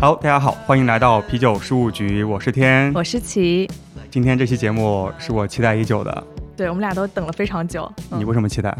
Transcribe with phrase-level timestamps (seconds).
[0.00, 3.68] 好，大家好，欢迎来到啤酒事务局，我是天，我是齐。
[4.10, 7.90] 今天这期节目是我期待已久的，对我们俩都等了非常久。
[8.10, 8.74] 你为什么期待？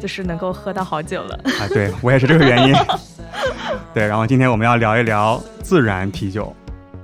[0.00, 1.38] 就是能够喝到好酒了。
[1.60, 2.74] 啊，对我也是这个原因。
[3.94, 6.52] 对，然后今天我们要聊一聊自然啤酒。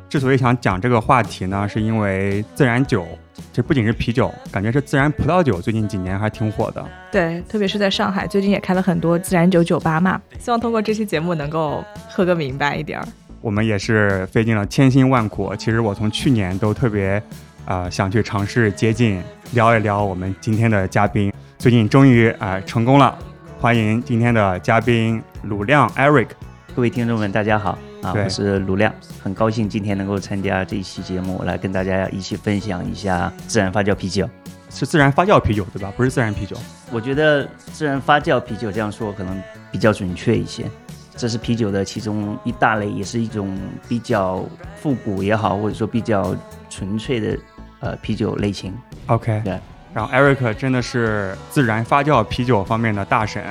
[0.09, 3.05] 之所以想讲这个话题呢，是因为自然酒，
[3.53, 6.85] 这不仅是啤酒，感觉是自然葡萄酒，最近几年还挺火的。
[7.11, 10.21] 对，特别是在上海，最近也开了很多自然酒酒吧嘛。
[10.39, 13.07] 希望通过这期节目能够喝个明白一点儿。
[13.41, 15.55] 我们也是费尽了千辛万苦。
[15.57, 17.21] 其实我从去年都特别，
[17.67, 19.21] 呃，想去尝试接近
[19.53, 21.33] 聊一聊我们今天的嘉宾。
[21.59, 23.19] 最近终于啊成功了，
[23.59, 26.29] 欢迎今天的嘉宾鲁亮 Eric。
[26.75, 34.29] 各位听众们，大家好啊，我是鲁亮，很高兴今天能够参加这一期节目，来跟大家一起分享一下自然发酵啤酒。
[34.69, 35.91] 是自然发酵啤酒对吧？
[35.97, 36.55] 不是自然啤酒。
[36.93, 40.71] 我觉得自然发酵啤酒这样说可能比较准确一些。
[41.17, 44.45] 这是啤酒的其中一大类，也是一种比较
[44.77, 46.37] 复古也好，或者说比较
[46.69, 47.39] 纯粹的
[47.81, 48.75] 呃啤酒类型。
[49.07, 49.59] OK，对。
[49.97, 53.43] 然后 Eric 真的是自然发酵啤酒方面的大神。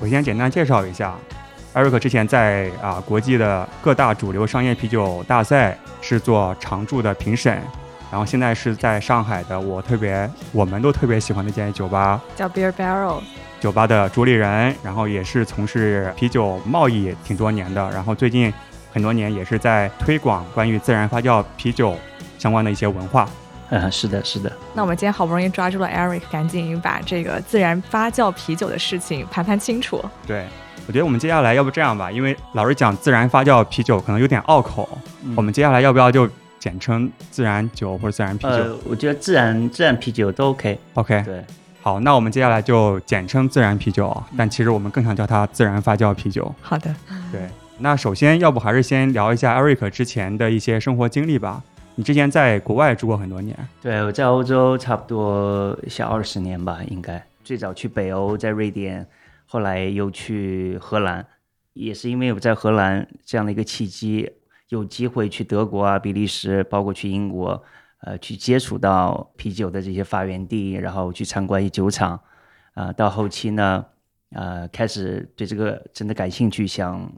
[0.00, 1.14] 我先简单介绍一下
[1.74, 7.60] ，Eric 之前在啊国际的各大主流商业啤酒大赛是做常驻的评审，
[8.10, 13.20] 然后现在是在上海的我特别我们都特别喜欢的一间酒吧，叫 Beer Barrel。
[13.60, 18.50] 酒吧的主理人，然后也是从事啤酒贸易挺多年的，然后最近
[18.94, 21.94] 很多年也是在推广关于自然发酵啤酒
[22.38, 23.28] 相关的一些文化。
[23.74, 24.52] 嗯，是的，是的。
[24.74, 30.04] 那我们今天好不容易抓住了 Eric，赶紧把这个自然发酵啤酒的事情盘盘清楚。
[30.26, 30.46] 对，
[30.86, 34.86] 我觉得我们接下来要不这样吧，因为老是讲自然发酵啤酒可能有点拗口，
[35.34, 36.28] 我们接下来要不要就
[36.58, 38.50] 简称自然酒或者自然啤酒？
[38.50, 40.78] 呃，我觉得自然自然啤酒都 OK。
[40.92, 41.22] OK。
[41.24, 41.42] 对。
[41.80, 46.54] 好，那我们接下来就简称自然啤酒，但其实我们更想叫它自然发酵啤酒。
[46.60, 46.94] 好的，
[47.32, 47.48] 对。
[47.78, 51.60] 那首先，要不还是先聊一下 Eric 之前的一些生活经历吧。
[51.94, 57.24] 你之前在国外住过很多年，对，我在欧洲差不多小二十年吧，应该。
[57.44, 59.06] 最早去北欧，在瑞典，
[59.46, 61.26] 后来又去荷兰，
[61.74, 64.30] 也是因为我在荷兰这样的一个契机，
[64.68, 67.62] 有机会去德国啊、比利时，包括去英国。
[68.04, 72.20] 呃，去接触到啤酒的这些发源地，然后去参观一酒厂，
[72.74, 73.86] 啊，到后期呢，
[74.30, 77.08] 呃，开始对这个真的感兴趣，想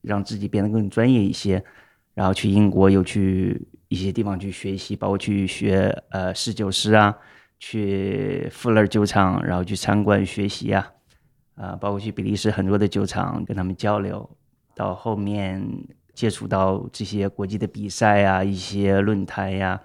[0.00, 1.62] 让自己变得更专业一些，
[2.12, 7.14] 然后去英国又去一些地方去学习，包括去学呃侍酒师啊，
[7.58, 10.90] 去富勒酒厂，然后去参观学习啊，
[11.56, 14.28] 啊，包括去比利时很多的酒厂跟他们交流，
[14.74, 15.62] 到后面
[16.14, 19.78] 接触到这些国际的比赛啊，一些论坛呀。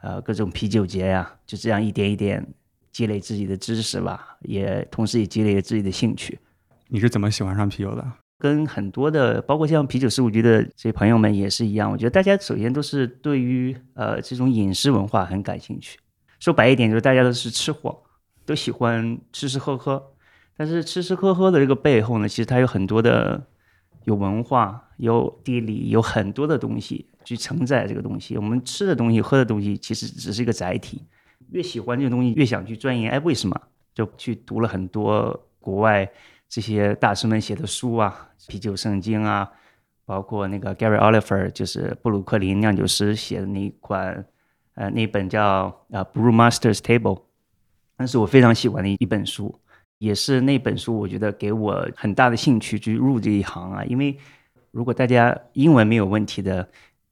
[0.00, 2.46] 呃，各种啤酒节呀，就这样一点一点
[2.92, 6.38] 积累自己的知识吧，也同时也积累了自己的兴趣。
[6.86, 8.06] 你是怎么喜欢上啤酒的？
[8.38, 11.90] 跟很多的，包括像啤酒事务局的这些朋友们也是一样。
[11.90, 15.98] 我觉得大家首先都是对于呃这种饮食文化很感兴趣。
[16.38, 18.02] 说白一点，就是大家都是吃货，
[18.46, 20.02] 都喜欢吃吃喝喝。
[20.56, 23.46] 但是吃吃喝喝的这个背后呢，其实它有很多的
[24.04, 27.06] 有文化、有地理、有很多的东西。
[27.24, 31.02] 去承载这个东西，我们吃的东西、喝的东西，其实只是一个载体。
[31.50, 33.10] 越喜欢这个东西，越想去钻研。
[33.10, 33.60] 哎，为什么？
[33.94, 36.10] 就去读了很多国外
[36.48, 39.50] 这些大师们写的书啊，《啤酒圣经》啊，
[40.04, 44.24] 包括那个 Gary Oliver，就是布鲁克林酿酒师写的那一款，
[44.74, 47.16] 呃，那本叫《啊 Brew Masters Table》，
[47.98, 49.60] 那是我非常喜欢的一本书，
[49.98, 53.84] 也是那本书，我觉得给我很大的兴趣去入这一行啊。
[53.84, 54.16] 因为
[54.70, 56.66] 如果大家英文没有问题的，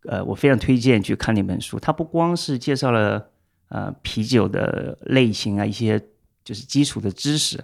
[0.05, 1.79] 呃，我非常推荐去看那本书。
[1.79, 3.29] 它不光是介绍了
[3.69, 6.01] 呃啤酒的类型啊，一些
[6.43, 7.63] 就是基础的知识，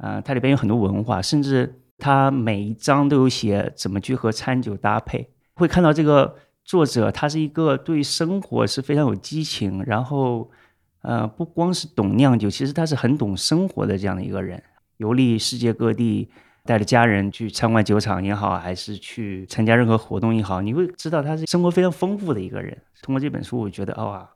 [0.00, 5.30] 啊，它里边有很多文化，甚至它每一章都有写怎么去和餐酒搭配。
[5.54, 10.50] 会看到这个作者，他是一个对生活是非常有激情，然后
[11.02, 14.62] 呃，不光是懂酿酒，其实他是很懂生活的这样的一个人，
[14.96, 16.30] 游历世界各地。
[16.62, 22.76] 带着家人去参观酒厂也好，还是去参加任何活动也好，你会知道他是生活非常丰富的一个人。
[23.02, 24.28] 通过这本书，我觉得哇，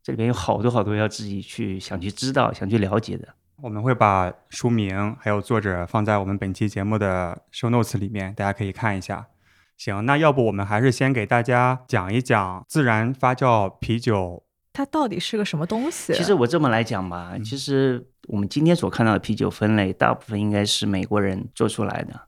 [0.00, 3.28] 这里边有好多好多要自己去想去知道、想去了解的。
[3.62, 9.28] 我们会把书名还有作者放在我们本期节目的 show notes 里面，大家可以看一下。
[9.76, 14.42] 行，那要不我们还是先给大家讲一讲自然发酵啤酒
[14.72, 16.12] 它到底是个什么东西？
[16.12, 22.20] 其实我这么来讲吧，其实我们今天所看到的啤酒分类，大部分应该是美国人做出来的。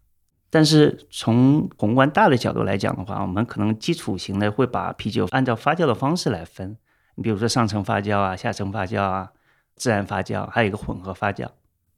[0.51, 6.77] 但是从宏观大的角度来讲的话，我们可能基础型的会把啤酒按照发酵的方式来分。
[7.17, 9.31] 你比如说上层发酵啊、下层发酵啊、
[9.76, 11.47] 自然发酵，还有一个混合发酵。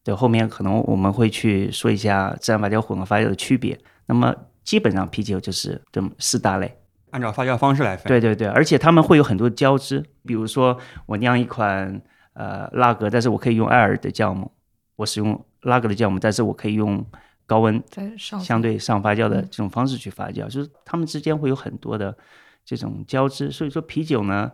[0.02, 3.78] 对，后面可能我们会去说一下自然发酵、混合发酵的区别。
[4.06, 6.78] 那么基本上啤酒就是这么四大类。
[7.10, 8.06] 按照发酵方式来分。
[8.06, 12.00] 对对对，而且他们会有很多交织，比如说我酿一款
[12.34, 14.50] 呃拉格，但是我可以用艾尔的酵母，
[14.96, 17.04] 我使用拉格的酵母，但是我可以用
[17.46, 22.16] 高温在上相对上发酵的这种方式去发酵，就是他们之间会有很多的
[22.64, 23.50] 这种交织。
[23.50, 24.50] 所以说啤酒呢，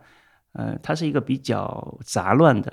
[0.52, 2.72] 呃，它是一个比较杂乱的，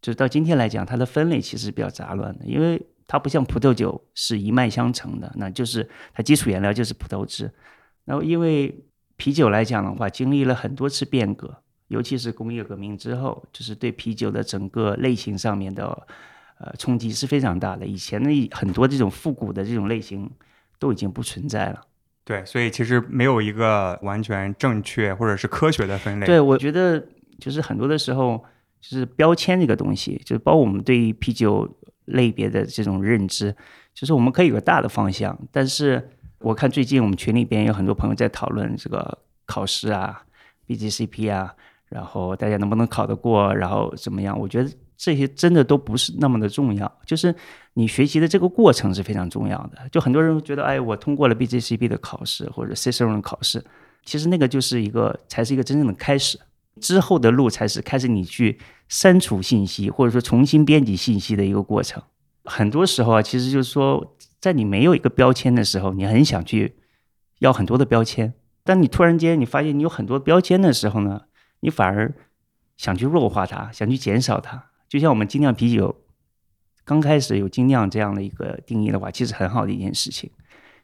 [0.00, 7.50] 就是到今天来讲，它的分类其实比较杂乱的，因为它不像葡萄酒是一脉相承的，那就是它基础原料就是葡萄汁，
[8.04, 8.74] 然后因为
[9.16, 15.86] 啤酒来讲的话，经历了很多次变革，尤其是工业革命之后，就是对啤酒的整个类型上面的
[16.58, 17.84] 呃冲击是非常大的。
[17.84, 20.30] 以前的很多这种复古的这种类型
[20.78, 21.82] 都已经不存在了。
[22.24, 26.26] 对，所以其实没有一个完全正确或者是科学的分类。
[26.26, 27.04] 对，我觉得
[27.38, 28.42] 就是很多的时候，
[28.80, 31.68] 就是标签这个东西，就是包括我们对于啤酒
[32.06, 33.54] 类别的这种认知，
[33.94, 36.10] 就是我们可以有个大的方向，但是。
[36.42, 40.22] 我看最近我们群里边有很多朋友在讨论这个考试啊
[40.66, 41.54] ，BGCP 啊，
[41.90, 44.40] 然后大家能不能考得过，然后怎么样？
[44.40, 47.34] 我觉得这些真的都不是那么的重要，就是
[47.74, 49.86] 你学习的这个过程是非常重要的。
[49.92, 53.62] 就很多人觉得，哎，我通过了 BGCP 的考试或者 Ciceron 考试，
[54.06, 56.40] 其实那个就是一个才是一个真正的开始，
[56.80, 62.02] 之后的路才是开始你去删除信息或者说重新编辑信息的一个过程。
[62.44, 64.16] 很多时候啊，其实就是说。
[64.40, 66.76] 在你没有一个标签的时候，你很想去
[67.40, 68.32] 要很多的标签。
[68.64, 71.24] 当你突然间你发现你有很多标签的时候呢，
[71.60, 72.14] 你反而
[72.78, 74.70] 想去弱化它，想去减少它。
[74.88, 75.94] 就像我们精酿啤酒
[76.86, 80.30] 刚开始有精酿这样的一个定义的话，其实很好的一件事情。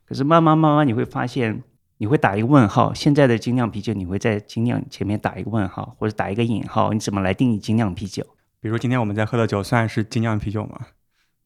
[0.04, 1.62] 可是慢慢慢慢你会发现，
[1.98, 2.92] 你会打一个问号。
[2.92, 6.92] 现在的精酿啤酒，你会在精酿前面打一个问号，或者打一个引号。
[6.92, 8.26] 你怎么来定义精酿啤酒？
[8.60, 10.86] 比如今天我们在喝的酒算是精酿啤酒吗？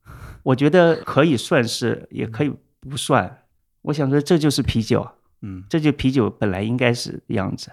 [0.44, 3.42] 我觉得可以算是，也可以不算。
[3.82, 5.06] 我想说，这就是啤酒，
[5.42, 7.72] 嗯，这就啤酒本来应该是样子。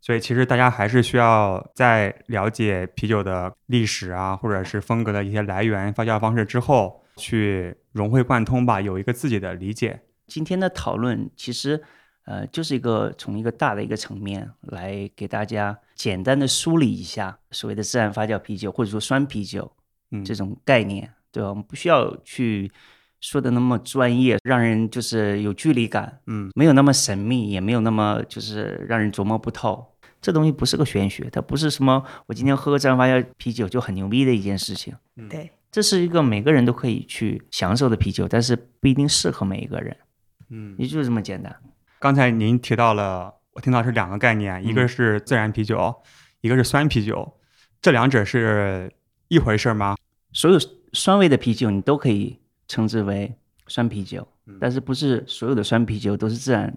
[0.00, 10.00] 所以，其实大家还是需要在了解啤酒的历史啊，或者是风格的一些来源、发酵方式之后，去融会贯通吧，有一个自己的理解。
[10.26, 11.82] 今天的讨论其实，
[12.30, 19.72] 呃，就是一个从一个大的一个层面来给大家简单的梳理一下所谓的自然发酵啤酒或者说酸啤酒，
[20.12, 21.12] 嗯，这种概念。
[21.32, 21.50] 对吧？
[21.50, 22.72] 我们不需要去
[23.20, 29.94] 说的那么专业，让人就是有距离感，嗯，没有那么神秘，也没有那么就是让人琢磨不透。
[30.20, 34.92] 这东西不是个玄学，它不是什么我今天喝个自然发酵啤酒就很牛逼的一件事情。
[35.28, 39.96] 对，这是一个每个人都可以去享受的啤酒，但是不一定适合每一个人。
[40.48, 41.54] 嗯，也就是这么简单。
[42.00, 45.94] 刚才您提到了，我听到是两个概念，一个是自然啤酒，
[46.40, 47.36] 一个是酸啤酒，
[47.82, 48.90] 这两者是
[49.28, 49.96] 一回事吗？
[50.32, 50.58] 所有。
[50.92, 52.36] 酸味的啤酒你都可以
[52.66, 53.32] 称之为
[53.68, 54.26] 酸啤酒，
[54.58, 56.74] 但是不是所有的酸啤酒都是自然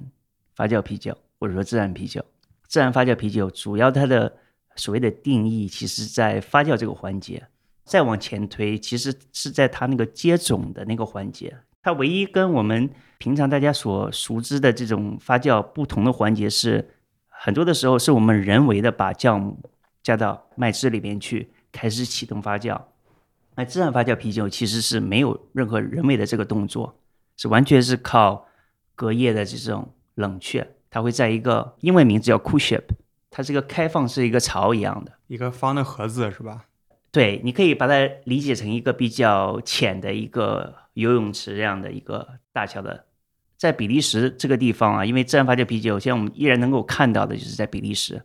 [0.55, 2.23] 发酵啤酒，或者说自然啤酒。
[2.67, 4.31] 自然发酵啤酒主要它的
[4.75, 7.47] 所谓的定义，其实在发酵这个环节。
[7.85, 11.57] 再往前推，其实是在它那个接种的那个环节。
[11.83, 16.95] 它唯一跟我们平常大家所熟知的这种发酵不同的环节是，
[17.27, 19.69] 很多的时候是我们人为的把酵母
[20.01, 22.81] 加到麦汁里边去，开始启动发酵。
[23.55, 26.97] 那自然发酵啤酒其实是没有任何人为的这个动作，
[27.35, 28.47] 是完全是靠
[28.95, 30.75] 隔夜的这种冷却。
[30.89, 32.83] 它会在一个英文名字叫 cool ship，
[33.29, 36.65] 它是一个开放式一个槽一样的一个方的盒子，是吧？
[37.11, 43.05] 对，你可以把它理解成一个比较浅的一个游泳池这样的一个大小的。
[43.57, 48.21] 在比利时这个地方啊，因为自然发酵啤酒，现在我们依然能够看到的就是在比利时。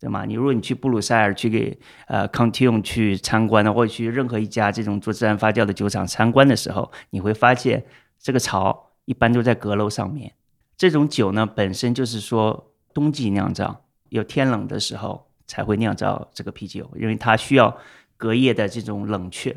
[0.00, 0.24] 对吗？
[0.24, 7.84] 你如果你去布鲁塞尔去给呃 Contium 去参观的，或者去任何一家这种做自然发酵的酒厂参观的时候，你会发现
[8.16, 10.32] 这个槽一般都在阁楼上面。
[10.76, 17.76] 这种酒呢，本身就是说冬季酿造，有天冷的时候才会酿造这个啤酒，因为它需要
[18.16, 19.56] 隔夜的这种冷却，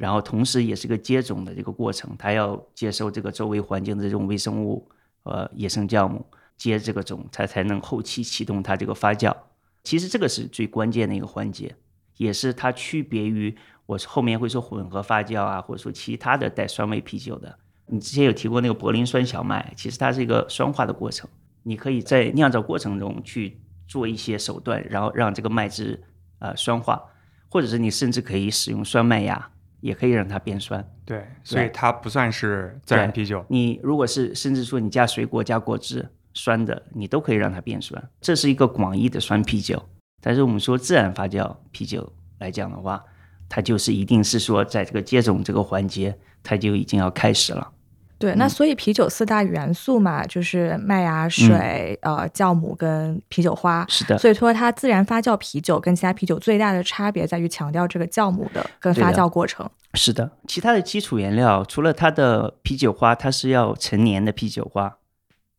[0.00, 4.88] 然后同时也是个接种的这个过程，它要接受这个周围环境的这种微生物
[5.24, 6.24] 呃野生酵母
[6.56, 9.36] 接这个种，它才能后期启动它这个发酵。
[9.84, 11.76] 其实这个是最关键的一个环节，
[12.16, 13.54] 也是它区别于
[13.84, 17.58] 我后面会说混合发酵啊，或者说其他的带酸味啤酒的。
[17.84, 21.28] 你之前有提过那个柏林酸小麦，其实它是一个酸化的过程。
[21.62, 26.02] 你可以在酿造过程中去做一些手段，然后让这个麦汁
[26.38, 27.02] 呃酸化，
[27.50, 29.50] 或者是你甚至可以使用酸麦芽，
[29.80, 30.84] 也可以让它变酸。
[31.04, 33.44] 对，所以它不算是自然啤酒。
[33.48, 38.02] 你如果是甚至说你加水果加果汁酸的，你都可以让它变酸。
[38.20, 39.82] 这是一个广义的酸啤酒。
[40.22, 43.02] 但是我们说自然发酵啤酒来讲的话，
[43.48, 47.72] 它就是一定是说在这个接种这个环节，它就已经要开始了。
[48.20, 53.82] 对，那所以啤酒四大元素嘛，就是麦芽水、呃酵母跟啤酒花。
[53.88, 59.66] 是的，所以说它自然发酵啤酒跟其他啤酒最大的差别在于强调这个酵母的跟发酵过程。
[59.94, 64.98] 是的，其他的基础原料除了它的啤酒花，它是要陈年的啤酒花，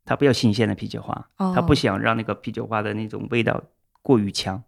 [0.05, 3.63] 它不要新鲜的啤酒花，它不想让那个啤酒花的那种味道
[4.03, 4.63] 过于强。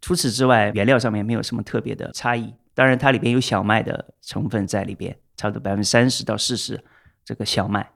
[0.00, 2.54] 除此之外，原料上面没有什么特别的差异。
[2.74, 6.80] 当然，它里边有小麦的成分在里边，差不多百分之三十到四十。
[7.24, 7.90] 这个小麦。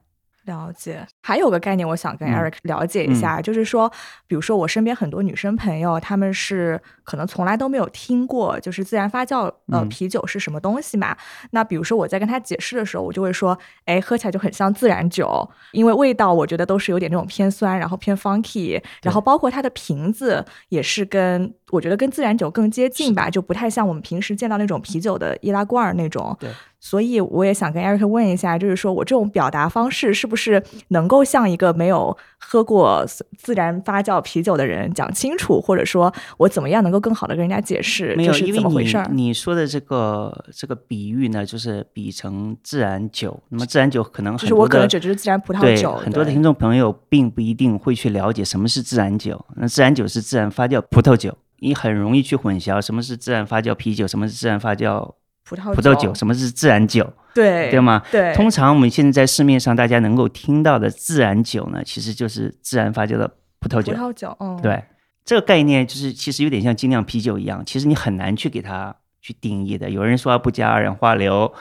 [0.45, 3.93] 了解，还有个概念，我想跟 Eric 了解一下，就是说，
[4.27, 11.15] 比如说我身边很多女生朋友，她们是可能从来都没有听过，就是自然发酵呃啤酒是什么东西嘛？
[11.51, 26.35] 那比如说我在跟她解释的时候，我就会说，哎，喝起来就很像自然酒，因为味道我觉得都是有点那种偏酸，然后偏 funky，然后包括它的瓶子也是跟我觉得跟自然酒更接近吧，就不太像我们平时见到那种啤酒的易拉罐那种。
[26.41, 26.49] 对。
[26.81, 33.05] 所以我也想跟 Eric 问一下，就是说我这种表达方式是不是能够像一个没有喝过
[33.37, 39.09] 自然发酵啤酒的人讲清楚，或者说我怎么样能够更好的跟人家解释这是怎么回事儿？
[39.11, 43.43] 你说的这个这个比喻呢，就是比成自然酒。
[43.49, 45.97] 那么自然酒可能就是我可能指的是自然葡萄酒。
[45.97, 49.45] 很多的听众朋友并不一定会去了解什么是自然酒。
[49.57, 55.15] 那自然酒是自然发酵葡萄酒，你很容易去混淆什么是自然发酵啤酒，什么是自然发酵。
[55.49, 57.11] 葡萄葡萄酒，什么是自然酒？
[57.35, 58.03] 对对吗？
[58.11, 58.35] 对。
[58.35, 63.27] 通常我们现在在市面上大家能够听到的自然酒呢，其实就是自然发酵的
[63.59, 63.95] 葡萄酒。
[63.95, 64.85] 葡萄酒，嗯，对。
[65.25, 69.89] 这个概念就是其实有点像精酿啤酒一样，其实你很难去给它去定义的。
[69.89, 71.53] 有人说不加二氧化硫，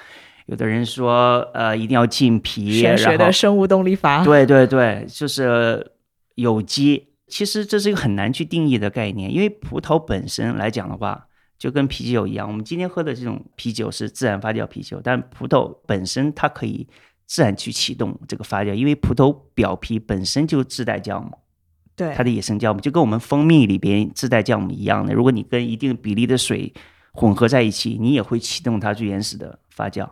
[0.47, 4.23] 有的人说呃一定要浸皮，玄学的生物动力法。
[4.23, 5.91] 对对对，就是
[6.35, 7.09] 有机。
[7.27, 11.26] 其实这是一个很难去定义的概念，因为葡萄本身来讲的话。
[11.57, 16.87] 就跟啤酒一样，我们今天喝的这种啤酒是自然发酵啤酒，但葡萄本身它可以
[17.25, 21.37] 自然去启动这个发酵，因为葡萄表皮本身就自带酵母，
[21.95, 25.13] 对，它的野生酵母就跟我们蜂蜜里边自带酵母一样的。
[25.13, 26.71] 如果你跟一定比例的水
[27.11, 30.07] 混合在一起，你也会启动它最原始的发酵。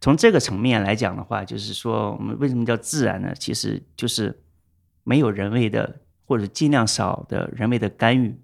[0.00, 3.32] 从这个层面来讲的话，就是说我们为什么叫自然呢？
[3.38, 4.42] 其实就是
[5.04, 8.36] 没有人为的或者尽量少的人为的干预。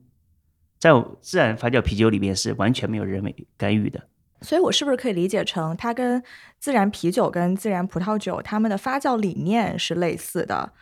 [0.78, 0.90] 在
[1.21, 4.06] 自然发酵啤酒里面是完全没有人为干预的，
[4.42, 6.23] 所以我是不是可以理解成它跟
[6.59, 10.73] 自然啤酒跟自然葡萄酒它们的发酵理念是类似的，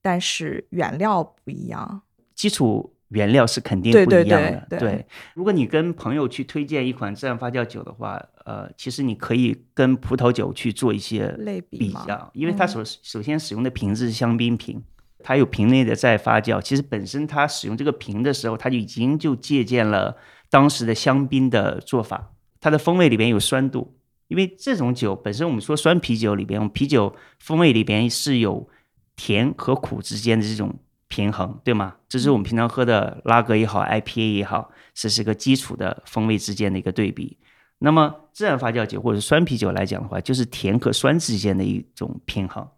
[0.00, 2.02] 但是原料不一样，
[2.34, 4.78] 基础原料是肯定不一样的。
[4.78, 5.04] 对，
[5.34, 14.80] 如果你跟朋友去推荐一款自然发酵酒的话，呃，其实你可以跟葡萄酒去做一些类比较，因为它首首先使用的瓶子是香槟瓶。
[15.22, 20.16] 它有瓶内的再发酵，其实本身它使用这个瓶的时候，它就已经就借鉴了
[20.48, 22.32] 当时的香槟的做法。
[22.60, 23.96] 它的风味里边有酸度，
[24.28, 28.68] 因为这种酒本身我们说酸啤酒里边，啤酒风味里边是有
[29.16, 30.74] 甜和苦之间的这种
[31.08, 31.96] 平衡，对吗？
[32.08, 37.38] 这是我们平常喝的拉格也好，IPA 也好，这是个基础的风味之间的一个对比。
[37.78, 42.68] 那么自然发酵酒或者酸啤酒来讲的话，就是甜和酸之间的一种平衡。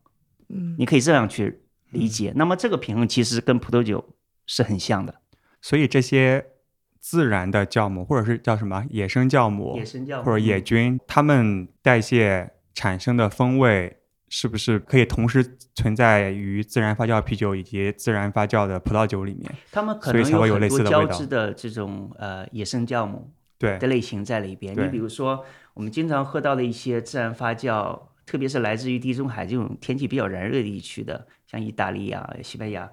[0.49, 1.62] 嗯，你可以这样去。
[1.93, 4.05] 理解，那么这个平衡其实跟葡萄酒
[4.47, 5.21] 是很像的，
[5.61, 6.45] 所以这些
[6.99, 19.53] 自然的酵母或者是叫什么野生酵母、野生酵母或者野菌，它们代谢产生的风味是不是可以同时存在于自然发酵啤酒以及自然发酵的葡萄酒里面？
[19.71, 24.75] 它们可能有很多交织的这种呃野生酵母对的类型在里边。
[24.75, 25.45] 你比如说
[25.75, 31.27] 我们经常喝到的一些自然发酵，特别是来自于地中海这种天气比较炎热地区的。
[31.53, 32.91] 像意大利啊、西班牙，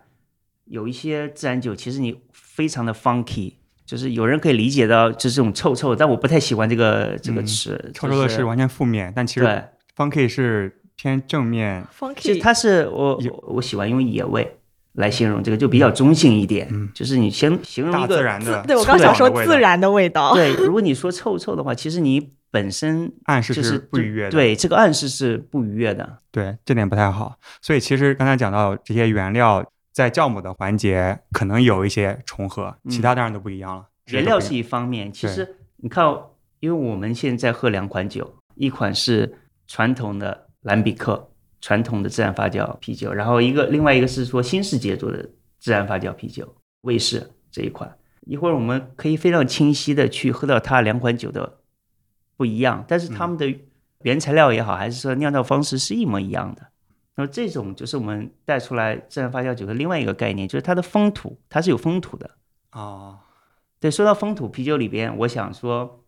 [0.66, 3.54] 有一些自然酒，其实你非常的 funky，
[3.86, 7.90] 就是有人可以理解到就是这种臭臭，但我不太喜欢这个这个词。
[7.94, 9.64] 臭臭的是完全负面，但其实
[9.96, 11.88] funky 是偏正面。
[11.98, 14.58] funky 其实它是我我喜欢用野味
[14.92, 16.68] 来形容这个，就比较中性一点。
[16.70, 20.34] 嗯，就是你先形容一个自然的，对我刚想说自然的味道。
[20.34, 22.38] 对，如果你说臭臭的话，其实你。
[22.52, 27.38] 本身暗示是不愉悦的，对这个暗示是不愉悦的，对这点不太好。
[27.62, 33.86] 所以其实刚才讲到这些原料在酵母的环节可能有一些重合，其他当然都不一样了。
[34.12, 36.06] 原料是一方面，其实你看，
[36.60, 39.38] 因为我们现在喝两款酒，一款是
[39.68, 41.30] 传统的兰比克
[41.62, 45.30] 传统的自然发酵啤酒，然后一个另外一个是说新世界做的
[45.60, 47.94] 自然发酵啤酒，卫士这一款。
[48.22, 51.59] 一会儿我们可以非常清晰的去喝到它两款酒的
[52.40, 53.54] 不一样，但是他们的
[54.04, 56.66] 原材料也好，还是说酿造方式是一模一样的。
[57.16, 62.32] 那么这种就是我们带出来自然发酵酒的另外一个概念，就是它的风土，它是有风土的
[62.72, 63.20] 哦。
[63.82, 66.06] 对，说到风土，啤酒里边，我想说，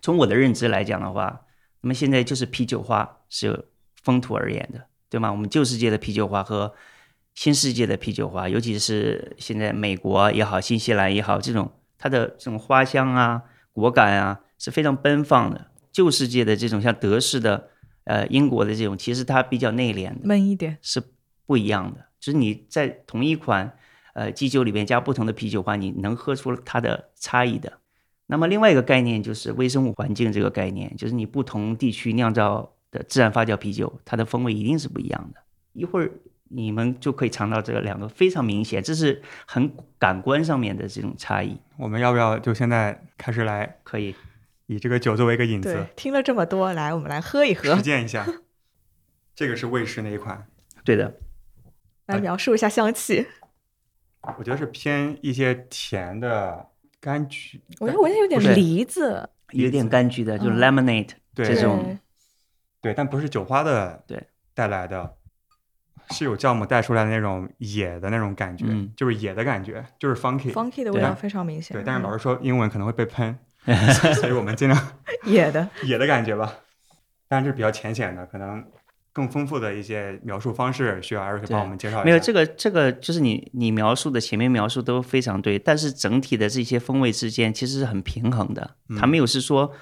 [0.00, 1.42] 从我的认知来讲的话，
[1.82, 3.64] 那么现在就是啤酒花是有
[4.02, 5.30] 风土而言的，对吗？
[5.30, 6.74] 我们旧世界的啤酒花和
[7.36, 15.66] 新世界的啤酒花，尤其是现在美国也好，新西兰也好，这种它的这种花香啊、果感啊是非常奔放的。
[15.90, 17.70] 旧世界的这种像德式的、
[18.04, 21.02] 呃英国的这种，其实它比较内敛，闷一点，是
[21.44, 22.06] 不一样的。
[22.20, 23.76] 就是你在同一款。
[24.12, 27.78] 呃，基酒里面加不同的啤酒花，你能喝出它的差异的。
[28.26, 35.40] 那么另外一个概念就是微生物环境这个概念，就是你不同地区酿造的自然发酵啤酒，它的风味一定是不一样的。
[35.74, 36.10] 一会儿
[36.48, 41.56] 你们就可以尝到这个两个非常明显，这是很感官上面的这种差异。
[41.78, 43.76] 我们要不要就现在开始来？
[43.84, 44.12] 可以，
[44.70, 45.84] 以这个酒作为一个引子。
[45.96, 48.24] 听了这么多，来我们来喝一喝，实践一下。
[49.34, 50.46] 这个是卫士那一款，
[50.84, 51.18] 对的。
[52.06, 53.26] 来描述一下香气。
[54.38, 56.68] 我觉得是偏一些甜的
[57.02, 61.98] 柑橘，我觉得闻起来有点梨子，有点柑橘的，就是 lemonade 这种，
[62.80, 64.22] 对，但不是酒花的，对，
[64.54, 65.16] 带来的，
[66.10, 71.74] 是有酵母带出来的那种野的那种感觉，就是野的感觉，就是 funky，funky 的味道非常明显。
[71.74, 73.38] 对，但是老师说英文可能会被喷，
[74.20, 74.88] 所以我们尽量
[75.24, 76.54] 野的 野的感觉吧，
[77.28, 78.64] 但是比较浅显的，可能。
[79.12, 82.04] 更丰富的一些描述方式，需要艾瑞克帮我们介绍一下。
[82.04, 89.72] 没有这个，这个就是你你描述的前面描述都非常对，但是整体的这些风味之间其实是很平衡的，它没有是说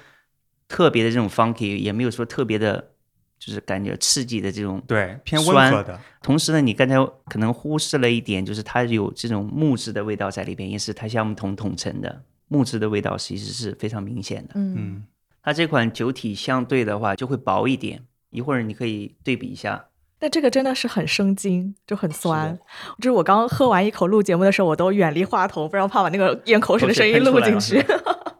[0.67, 2.89] 特别的这种 funky，也没有说特别的，
[3.37, 5.99] 就是感觉刺激的这种对偏温和的。
[6.23, 6.95] 同时呢，你刚才
[7.27, 14.51] 可能忽视了一点，就是它有这种木质的味道在里边，也是它橡木桶桶成的木质的味道，其实是非常明显的。
[14.55, 15.05] 嗯，
[15.41, 18.03] 它这款酒体相对的话就会薄一点。
[18.31, 19.85] 一会儿你可以对比一下，
[20.19, 22.59] 但这个真的是很生津，就很酸。
[22.97, 27.83] 就是我刚喝完一口录节目的时候，我都远离话筒，不然怕把那个咽口水的声音录进去。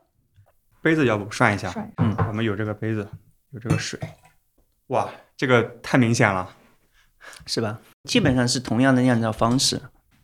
[0.84, 1.74] 杯子要不涮一下？
[1.98, 3.08] 嗯，我们有这个杯子，
[3.50, 4.00] 有这个水。
[4.88, 6.48] 哇，这个太明显了，
[7.48, 7.80] 是吧？
[8.04, 9.82] 基本上是同样的酿造方式。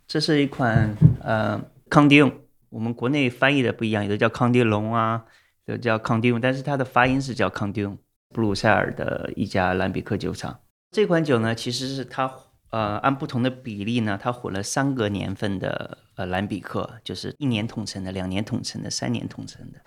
[0.07, 2.31] 这是一款呃康迪翁，
[2.75, 5.23] 我们国内翻译的不一样，有的叫康迪龙啊，
[5.63, 7.97] 有的叫康迪翁，但是它的发音是叫康迪翁。
[8.33, 10.59] 布鲁塞尔的一家兰比克酒厂，
[10.91, 12.29] 这款酒呢，其实是它
[12.71, 19.79] 呃按不同的比例呢，它混了三个年份的呃兰比克，就是一年统称的、两年统称的、三年统称的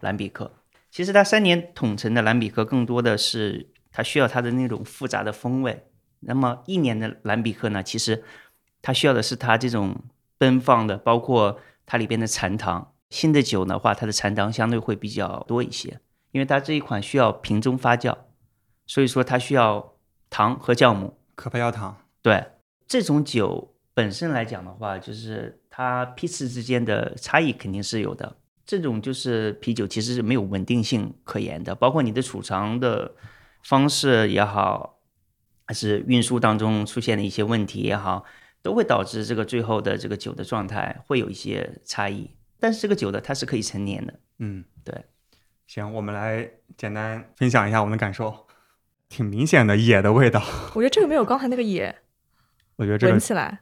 [0.00, 0.50] 兰比克。
[0.90, 5.86] 其实它三年统称的兰比克更多的是它需要它的那种复杂的风味，
[6.18, 8.24] 那么一年的兰比克呢，其实
[8.80, 9.94] 它需要的是它这种
[10.36, 12.94] 奔放的，包括它里边的残糖。
[13.10, 16.00] 新的酒的话，它的残糖相对会比较多一些。
[16.30, 18.16] 因为它这一款需要瓶中发酵，
[18.86, 19.94] 所以说它需要
[20.30, 21.94] 糖和酵母，可发酵糖。
[22.22, 22.42] 对
[22.86, 28.36] 这种酒本身来讲的话，就是它批次之间的差异肯定是有的。
[28.64, 33.14] 这种就是啤酒其实是没有稳定性可言的，包括你的储藏的
[33.62, 35.00] 方式也好，
[35.66, 38.24] 还是运输当中出现的一些问题也好，
[38.62, 42.30] 都会导致这个最后的这个酒的状态会有一些差异。
[42.60, 44.94] 但是这个酒的它是可以陈年的，嗯，对。
[45.66, 48.46] 行，我们来简单分享一下我们的感受，
[49.08, 50.42] 挺明显的野的味道。
[50.74, 51.94] 我觉得这个没有刚才那个野，
[52.76, 53.60] 我觉得这个闻起来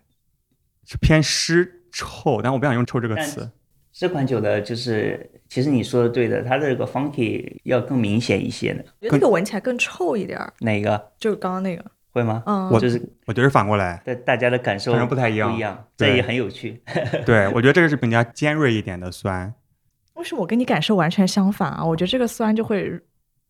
[0.84, 3.50] 是偏湿臭，但我不想用臭这个词。
[3.92, 8.84] 这款酒的就是，其实你说的对的，它的这个 funky 要更明显一些的。
[9.00, 10.40] 我觉得这个闻起来更臭一点。
[10.60, 11.12] 哪个？
[11.18, 11.84] 就是刚刚那个。
[12.12, 12.42] 会吗？
[12.46, 16.82] 嗯，我就是我觉得反过来，对大家的感受可能不太一样，不一样，这也很有趣。
[17.24, 19.52] 对，我觉得这个是比较尖锐一点的酸。
[20.14, 21.84] 为什么我跟你感受完全相反啊？
[21.84, 23.00] 我觉得这个酸就会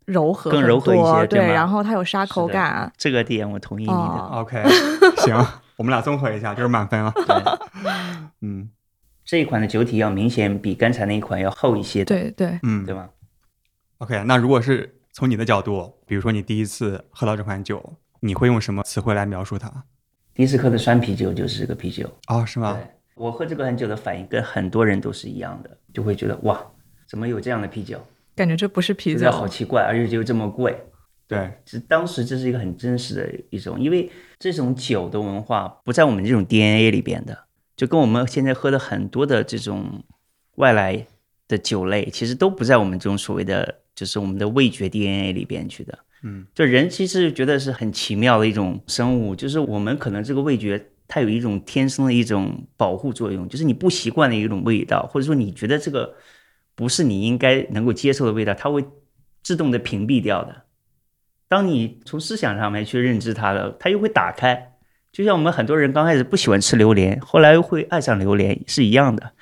[0.05, 2.93] 柔和更柔和一些，对，然后它有沙口感。
[2.97, 3.93] 这个点我同意你的。
[3.93, 4.63] OK，
[5.19, 5.35] 行，
[5.77, 7.13] 我们俩综合一下就是满分了。
[8.41, 8.71] 嗯，
[9.25, 12.05] 这一款的酒体要明显比刚才那一款要厚一些。
[12.05, 13.09] 对对，嗯，对吧
[13.99, 19.85] ？OK，那如果是从你的角度，比如说你第一次喝到这款酒，你会用什么词汇来描述它？
[20.35, 22.79] 第一次喝的酸啤酒就是这个啤酒哦，是吗？
[23.15, 26.65] 我喝这个很久的反应跟很多人都是一样的，就会觉得哇，
[27.07, 28.01] 怎么有这样的啤酒？
[28.35, 30.75] 感觉这不是啤酒，好奇怪，而且就这么贵。
[31.27, 37.37] 对，这当时这是一个很真实的一种，因为这种酒的文化不在我们这种 DNA 里边的，
[37.77, 40.03] 就跟我们现在喝的很多的这种
[40.57, 41.07] 外来
[41.47, 45.99] 的酒类，其实都不在我们这种所谓的就是我们的味觉 DNA 里边去的。
[46.23, 50.87] 嗯，就人其实觉得是很奇妙的一种生物，就是我们可能这个味觉。
[51.13, 56.15] 它有一种天生的一种保护作用，就是你不习惯的一种味道，或者说你觉得这个
[56.77, 58.85] 不是你应该能够接受的味道，它会
[59.43, 60.63] 自动的屏蔽掉的。
[61.49, 64.75] 当你从思想上面去认知它了，它又会打开。
[65.11, 69.33] 就像我们很多人刚开始不喜欢吃榴莲，后来又会爱上榴莲是一样的。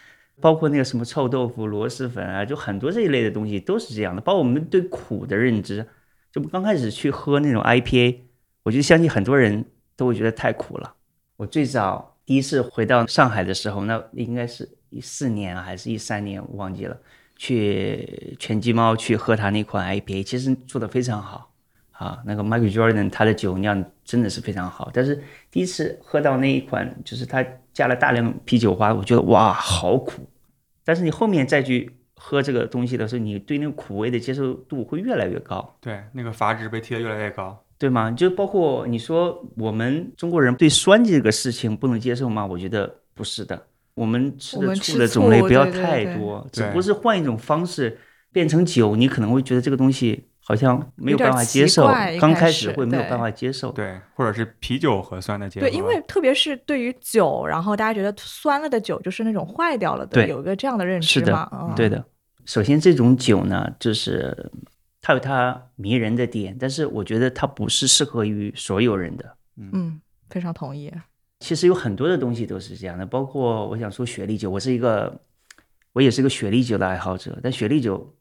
[0.40, 4.22] 包括那个什么臭豆腐、螺蛳粉啊，就很多这一类的东西都是这样的。
[4.22, 5.86] 包括我们对苦的认知，
[6.32, 8.18] 就刚开始去喝那种 IPA，
[8.62, 9.64] 我就相信很多人
[9.96, 10.94] 都会觉得太苦了。
[11.36, 16.96] 我最早第一次回到上海的时候，那应该是一四年还是一三年，我忘记了。
[17.40, 21.52] 去全鸡猫去喝他那款 IPA，其实做的非常好
[21.92, 22.18] 啊。
[22.26, 24.90] 那个 Michael Jordan 他的酒酿真的是非常好。
[24.92, 30.28] 但是第一次喝到那一款，就是他加了大量啤酒花，我觉得哇，好苦。
[30.84, 35.76] 但是你后面再去喝这个东西的时候，你对那个苦味的接受度会越来越高。
[35.80, 37.64] 对，那个阀值被提得越来越高。
[37.78, 38.10] 对吗？
[38.10, 42.44] 就包括你说我们中国人对酸这个事情不能接受吗？
[42.44, 43.66] 我觉得不是的。
[43.94, 47.98] 我们吃的醋的种类不要太多，只不过是换一种方式
[48.32, 51.86] 变成酒，你可能会觉得这个东西好像没有办法接受。
[52.18, 55.68] 刚开始会没有办法接受，对，或者是啤酒和酸的结合。
[55.68, 61.74] 对，因为特别是对于酒，然后大家觉得酸了的酒就是那种坏掉了的，有一个这样的认知嘛。
[61.76, 62.02] 对的。
[62.46, 64.50] 首先，这种酒呢，就是。
[65.00, 69.36] 它有它迷人的点，但是我觉得它不是适合于所有人的。
[69.56, 70.92] 嗯，非常同意。
[71.38, 75.20] 其实有很多的东西都是这样的，包括我想说雪莉酒，我是一个，
[75.92, 77.38] 我也是个雪莉酒的爱好者。
[77.40, 78.12] 但雪莉酒，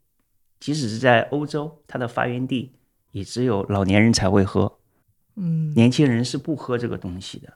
[0.58, 2.72] 即使是在欧洲，它的发源地
[3.12, 4.78] 也只有老年人才会喝。
[5.36, 7.52] 嗯，年轻人是不喝这个东西的，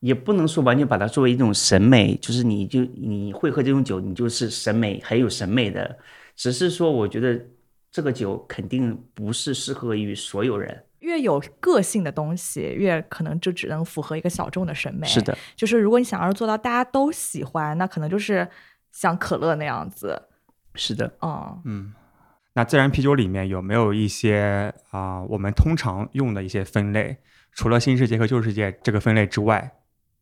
[0.00, 5.98] 也不能说完全把它作为一种审美，就是你就你会喝这种酒，你就是审美很有审美的。
[6.36, 7.40] 只是说，我觉得。
[7.92, 10.84] 这个酒肯定不是适合于所有人。
[11.00, 15.04] 越有个性的东西，越可能就只能符合一个小众的审美。
[15.08, 18.48] 是的，就是如果你想要做到大家都喜欢，那可能就是
[18.92, 20.28] 像可乐那样子。
[20.76, 21.92] 是的，哦，嗯。
[22.60, 27.16] 那自然啤酒里面有没有一些啊，我们通常用的一些分类？
[27.54, 29.72] 除了新世界和旧世界这个分类之外，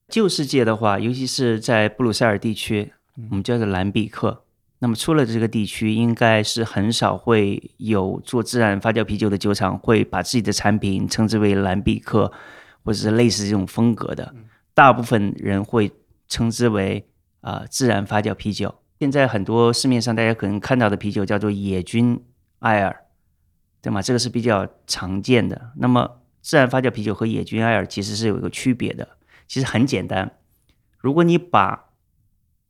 [0.07, 2.93] 旧世界的话，尤其是在布鲁塞尔地区，
[3.29, 4.45] 我们叫做蓝比克。
[4.79, 12.31] 那么出了这个地区，应该是很少会有做自然发酵啤酒的酒厂会把自己的产品称之为蓝比克，
[12.85, 14.33] 或者是类似这种风格的。
[14.73, 15.91] 大部分人会
[16.29, 17.09] 称之为
[17.41, 18.77] 啊自然发酵啤酒。
[18.99, 22.21] 现在很多市面上大家可能看到的啤酒叫做野菌
[22.59, 23.05] 艾尔，
[23.81, 24.03] 对吗？
[24.03, 25.73] 这个是比较常见的。
[25.77, 29.09] 那么自然发酵啤酒和野菌艾尔其实是有一个区别的。
[29.47, 30.39] 其实很简单，
[30.99, 31.91] 如果你把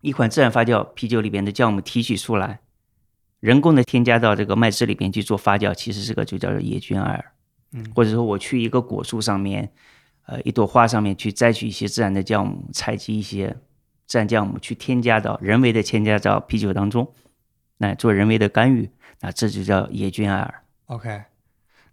[0.00, 2.60] 一款自然发酵啤酒里边的酵母提取出来，
[3.40, 7.32] 人工的添加到这个麦汁里边去做发酵，其实这个就叫做野菌艾尔。
[7.72, 9.72] 嗯，或者说我去一个果树上面，
[10.26, 13.56] 呃，一朵花上面去摘取一些自然的酵母，采集一些
[14.08, 17.14] 自然酵母去添加到人为的添加到啤酒当中，
[17.76, 18.90] 来做人为的干预，
[19.20, 20.62] 那这就叫野菌艾尔。
[20.86, 21.22] OK，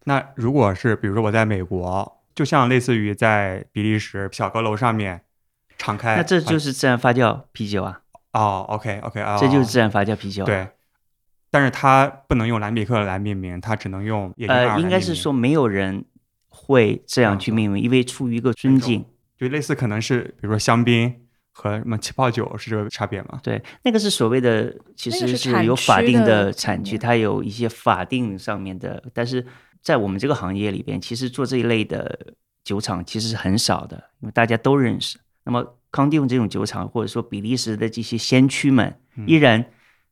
[0.06, 5.22] 那如果是比如说我在美国，就像类似于在比利时小阁楼上面。
[5.78, 8.00] 敞开，那这就是自然发酵啤酒啊！
[8.32, 10.46] 哦，OK，OK，啊，这就是自然发酵啤酒。
[10.46, 10.70] 对，
[11.52, 16.06] 但是它不能用蓝比克来命名，它只能用呃，应该是说没有人
[16.48, 19.04] 会这样去命名，因为出于一个尊敬，
[19.38, 21.14] 就类似可能是比如说香槟
[21.58, 23.40] 和什么气泡酒是这个差别吗？
[23.42, 29.44] 对，那个是所谓的，其实是有法定的产区，它有一些法定上面的，但是
[29.82, 32.34] 在我们这个行业里边，其实做这一类的
[32.66, 35.18] 酒厂其实是很少的，因为大家都认识。
[35.46, 39.66] 那么康迪翁这种酒厂，或者说比利时的这些先驱们，依然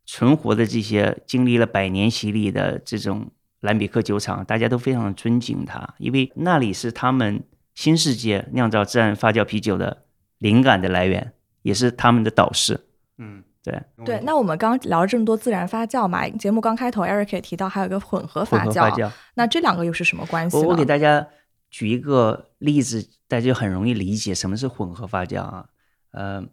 [0.06, 3.30] 存活的这些经历了百年洗礼的这种
[3.60, 7.44] 兰比克酒厂，大家都非常的尊敬它，因为那里是他们
[7.76, 10.06] 新世界酿造自然发酵啤酒的
[10.44, 12.80] 灵感的来源，也是他们的导师。
[13.18, 14.20] 嗯，对对。
[14.24, 20.58] 那我们刚聊了这么多自然发酵嘛，节目刚开头，Eric 也提到还有个混合发酵，那这两个又是什么关系？
[20.58, 21.28] 我我给大家
[21.72, 23.10] 举一个例子。
[23.26, 25.66] 大家就很容易理解什么是混合发酵啊，
[26.12, 26.44] 呃，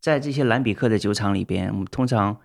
[0.00, 2.36] 在这些兰比克的酒厂里边，我们通常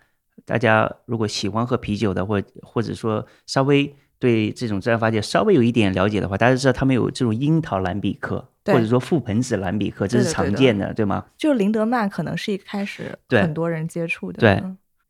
[0.43, 11.25] 大家如果喜欢喝啤酒的，或或者说稍微对这种自然发酵稍微有一点了解的话，大家知道他们有这种樱桃兰比克，或者说覆盆子蓝比克，这是常见的，对吗？
[11.37, 14.39] 就林德曼可能是一开始很多人接触的。
[14.39, 14.63] 对，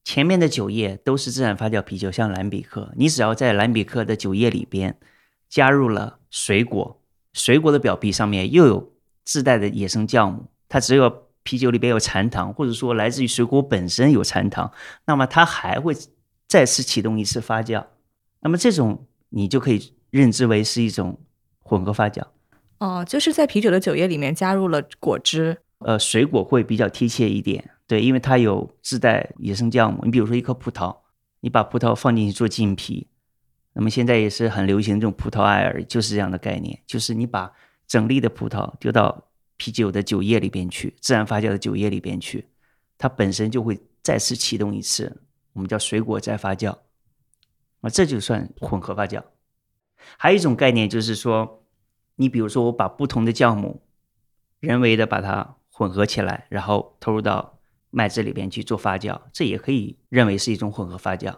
[0.04, 4.98] 前面的酒液都是自然发酵啤酒，像蓝比克，你只要在蓝比克的酒液里边
[5.48, 7.02] 加入了水果。
[7.34, 14.72] 水果的表皮上面又有自带的野生酵母，它只有啤酒里边有残糖，或者说来自于水果本身有残糖，
[15.06, 15.94] 那么它还会
[16.48, 17.86] 再次启动一次发酵，
[18.39, 21.20] 那么这种你就可以认知为是一种
[21.60, 22.24] 混合发酵。
[22.80, 25.58] 哦，就是在啤酒的酒液里面加入了果汁。
[25.80, 30.02] 呃，水果会比较贴切一点，对，因为它有自带野生酵母。
[30.04, 30.96] 你比如说一颗葡萄，
[31.42, 33.08] 你把葡萄放进去做浸皮，
[33.74, 37.52] 那么现在也是很流行这种葡萄艾尔，就是这样的概念，就是你把
[37.86, 42.48] 整粒的葡萄丢到啤酒的酒液里边去，自然发酵的酒液里边去，
[42.98, 45.22] 它本身就会再次启动一次，
[45.54, 46.72] 我们叫水果再发酵，
[47.82, 49.22] 啊，这就算混合发酵。
[50.18, 51.64] 还有一种概念就是说，
[52.15, 53.82] 你比如说我把不同的酵母
[54.60, 61.36] 人为的把它混合起来，然后投入到麦汁里边去做发酵，这也可以认为是一种混合发酵。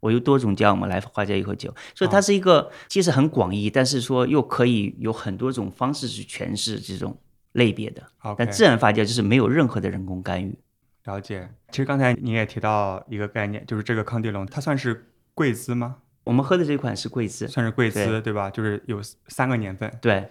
[0.00, 7.16] 我用多种酵母来发酵一口酒，所以它是一个其实很广义，但是说又可以有很多种方式去诠释这种
[7.52, 8.02] 类别的。
[8.36, 10.58] 但自然发酵就是没有任何的人工干预。
[11.04, 11.48] 了解。
[11.70, 15.98] 其实刚才你也提到一个概念，就是这个康帝龙，它算是贵资吗？
[16.24, 18.50] 我们喝的这款是贵兹，算是贵兹对吧？
[18.50, 19.92] 就是有三个年份。
[20.00, 20.28] 对。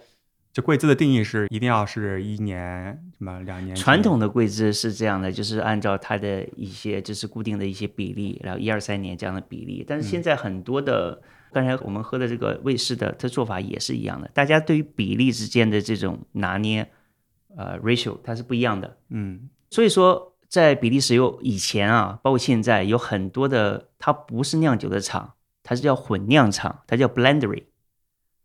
[0.54, 3.74] 这贵兹的定义是一定要是一年什么两年？
[3.74, 9.82] 传统的贵兹是这样的，就是按照它的一些就是固定的一些比例，然后一二三年这样的比例。
[9.88, 11.22] 但是现在很多的，
[11.54, 14.30] 刚才我们喝的这个卫士的，它做法也是一样的。
[14.34, 16.86] 大家对于比例之间的这种拿捏，
[17.56, 18.98] 呃，ratio 它是不一样的。
[19.08, 25.32] 嗯，所以说在比利时有以前啊，包括现在有很多的，它不是酿酒的厂，
[25.72, 27.62] 它是叫混酿厂，它叫 blendery。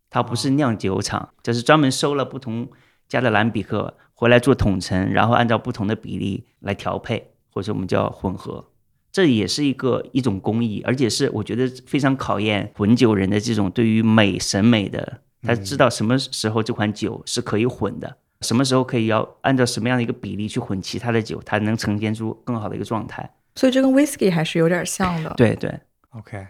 [0.09, 2.69] 它不是酿酒厂，就是专门收了不同
[3.09, 8.69] 加的蓝比克回来做统称，然后按照不同的比例来调配，或者我们叫混合。
[9.11, 23.29] 这也是一个一种工艺，而且是我觉得非常考验混酒人的这种对于美审美的，他知道什么时候这款酒是可以混的，什么时候可以要按照什么样的一个比例去混其他的酒，它能呈现出更好的一个状态。
[23.55, 25.33] 所以这跟 whisky 还是有点像的。
[25.35, 25.77] 对对
[26.11, 26.47] ，OK。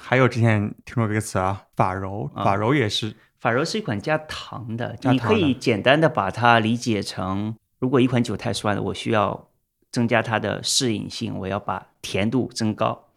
[0.00, 9.48] 还有之前听说这个词啊，法柔，法柔也是，法柔是一款加糖的，你可以简单的把它理解成，如果一款酒太酸了，我需要
[9.90, 13.08] 增加它的适应性，我要把甜度增高。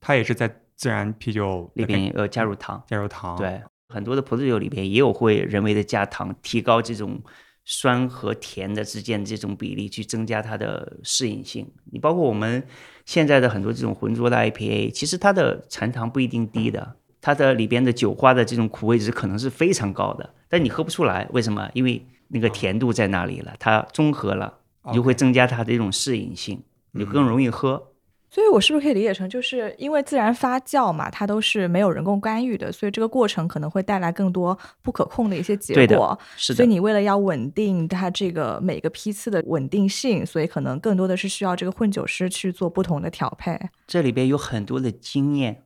[0.00, 7.22] 它也是在自然啤酒里边呃加入糖，加入糖，对，很多的葡萄酒里边也有会人为的加糖，提高这种
[7.64, 11.66] 酸和甜的之间的这种比例，去增加它的适应性。
[11.90, 12.62] 你包括我们。
[13.06, 21.68] 现在的很多这种浑浊的 IPA，其实它的残糖不一定低的，它的里边的酒花的这种苦味值可能是非常高的，但你喝不出来，为什么？
[21.74, 24.54] 因为那个甜度在那里了，它中和了，
[24.86, 27.90] 你就会增加它的一种适应性，你更容易喝。
[28.34, 36.18] 所以，我是不是可以理解成，就是因为自然发酵嘛，它都是没有人工干预的，所以这个过程可能会带来更多不可控的一些结果。
[36.36, 36.56] 是的。
[36.56, 43.56] 所以你为了要稳定它这个每个批次的稳定性，所以可能更多的是需要这个混酒师去做不同的调配。
[43.86, 45.62] 这里边有很多的经验，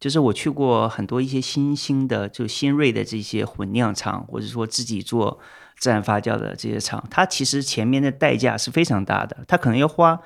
[0.00, 5.38] 就是我去过很多一些新兴的、就新锐的这些混酿厂，或者说自己做
[5.76, 10.18] 自然发酵的这些厂，它其实前面的代价是非常大的，它可能要花。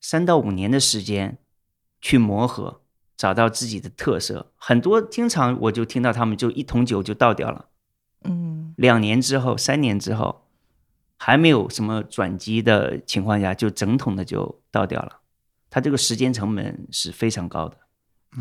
[0.00, 1.38] 三到五年的时间
[2.00, 2.80] 去磨合，
[3.16, 4.52] 找到自己的特色。
[4.56, 7.66] 很多经常我就听到他们就一桶酒就倒掉了，
[8.24, 10.46] 嗯，两年之后、三年之后
[11.16, 15.20] 还没有什么转机的情况下，就整桶的就倒掉了。
[15.70, 17.76] 它这个时间成本是非常高的，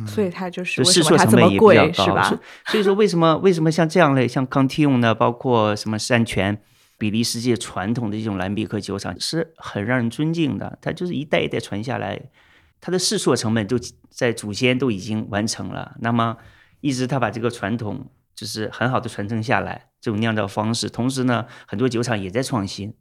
[0.07, 5.15] 所以它就是试错成本也比较高，是所以说为什么为什么像这样类像康提用呢？
[5.15, 6.61] 包括什么山泉。
[6.97, 12.19] 比利时界传统的这种蓝比克酒厂是很让人尊敬的，它就是一代一代传下来，
[12.81, 13.77] 它的试错成本都
[14.09, 15.95] 在祖先都已经完成了。
[15.99, 16.37] 那么
[16.81, 20.89] 一直他把这个传统就是很好的传承下来，这种酿造方式。
[20.89, 22.95] 同时呢，很多酒厂也在创新。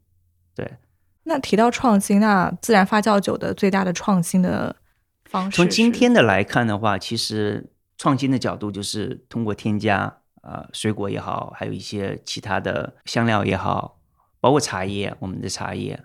[0.54, 0.76] 对，
[1.24, 4.76] 那提到创新，那自然发酵酒的最大的创新的
[5.24, 10.18] 方式，从今天的来看的话，其实创新的角度就是通过添加。
[10.48, 13.98] 呃，水果也好，还有一些其他的香料也好，
[14.38, 16.04] 包括茶叶，我们的茶叶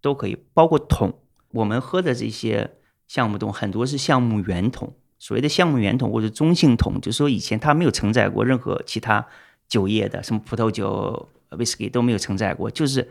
[0.00, 1.12] 都可以，包括桶，
[1.50, 4.94] 我们喝的这些橡木桶很多是橡木圆桶。
[5.18, 9.26] 所谓的橡木圆桶或者中性桶，就是说以前它没有承载过任何其他
[9.68, 13.10] 酒业的，什么葡萄酒、whisky 都没有承载过，就是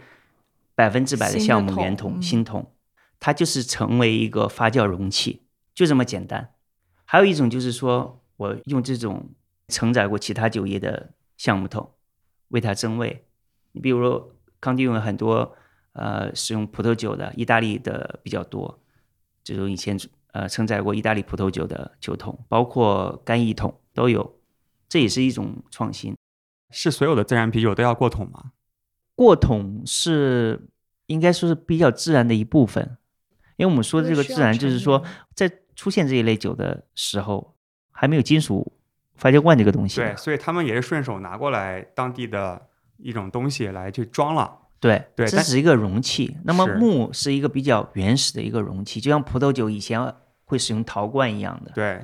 [0.74, 2.72] 百分之百的橡木圆桶新桶，
[3.20, 5.44] 它就是成为一个发酵容器，
[5.76, 6.50] 就这么简单。
[7.06, 9.30] 还有一种就是说我用这种。
[9.72, 11.90] 承载过其他酒业的橡木桶，
[12.50, 13.26] 为它增味。
[13.72, 15.56] 你比如说，康帝用很多
[15.94, 18.80] 呃使用葡萄酒的，意大利的比较多，
[19.44, 19.98] 这种以前
[20.34, 24.40] 呃承载过意大利葡萄酒的酒桶，包括干邑桶都有，
[24.90, 26.14] 这也是一种创新。
[26.70, 28.52] 是所有的自然啤酒都要过桶吗？
[29.16, 30.68] 过桶是
[31.08, 32.98] 应该说是比较自然的一部分，
[33.56, 35.04] 因为我们说的这个自然，就是说
[35.34, 37.56] 在出现这一类酒的时候，
[37.92, 38.74] 还没有金属。
[39.22, 42.60] 发酵罐这个东西，对，所以他们也是顺手拿过来当地的
[42.98, 44.52] 一种东西来去装了。
[44.80, 46.36] 对对，但这是一个容器。
[46.44, 50.12] 那么木是一个比较原始的一个容器，就像葡萄酒以前
[50.46, 51.72] 会使用陶罐一样的。
[51.76, 52.04] 对，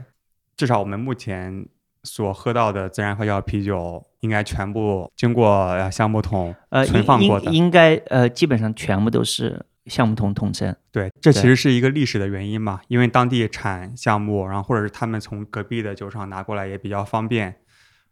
[0.56, 1.66] 至少我们目前
[2.04, 10.76] 所喝到的自然发酵啤酒，应该全部经过呃橡木桶呃，存放过的应该呃，基本上全部都是橡木桶桶称。
[10.91, 17.56] 对，这其实是一个历史的原因嘛，因为当地产项目，然后或者是他们从隔壁的酒厂拿过来也比较方便。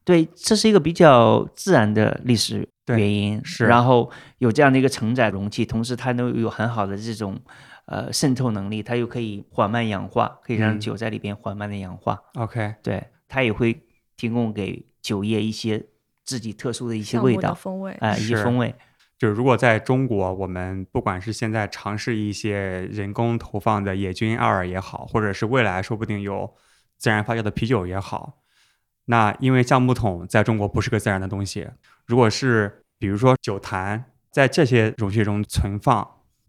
[0.03, 3.41] 对，这是一个比较自然的历史原因。
[3.43, 7.41] 是然后有这样的一个承载容器，同时它能有很好的这种
[7.88, 12.21] 呃渗透能力，它又可以缓慢氧化，可以让嗯酒在里边缓慢的氧化。
[12.35, 13.81] OK，对，它也会
[14.15, 15.83] 提供给酒业一些
[16.23, 17.91] 自己特殊的一些味道，风味。
[17.99, 18.75] 哎、一些风味。
[19.17, 26.54] 就是如果在中国，我们不管是现在尝试一些人工投放的野菌二也好，或者是未来说不定有
[26.97, 28.39] 自然发酵的啤酒也好，
[29.06, 31.67] 那因为橡木桶在中国不是个自然的东西，
[32.06, 36.06] 如果是比如说酒坛在这些容器中存放，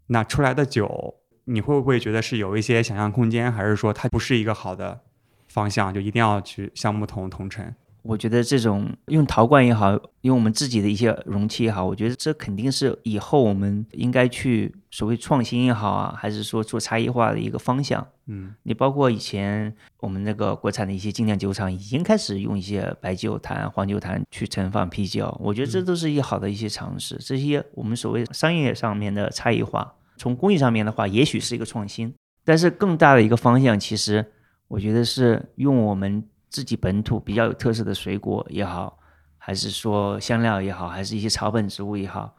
[0.07, 5.01] 那出来的酒，你会不会觉得是有一些想象空间，还是说它不是一个好的
[5.47, 7.73] 方向，就一定要去橡木桶桶陈？
[8.07, 18.05] 我觉得这种用陶罐也好，用我们自己的一些容器也好，我觉得这肯定是以后我们应该去所谓创新也好啊，还是说做差异化的一个方向。
[18.29, 27.15] 嗯你包括以前我们那个国产的一些精酿酒厂已经开始用一些白酒坛、黄酒坛去盛放啤酒，我觉得这都是一些好的一些尝试。
[27.19, 34.25] 这些我们所谓商业上面的差异化，从工艺上面的话，也许是一个创新，但是更大的一个方向，其实
[34.67, 38.99] 我觉得是用我们自己本土比较有特色的水果也好，
[39.37, 42.35] 还是说香料也好，还是一些草本植物也好，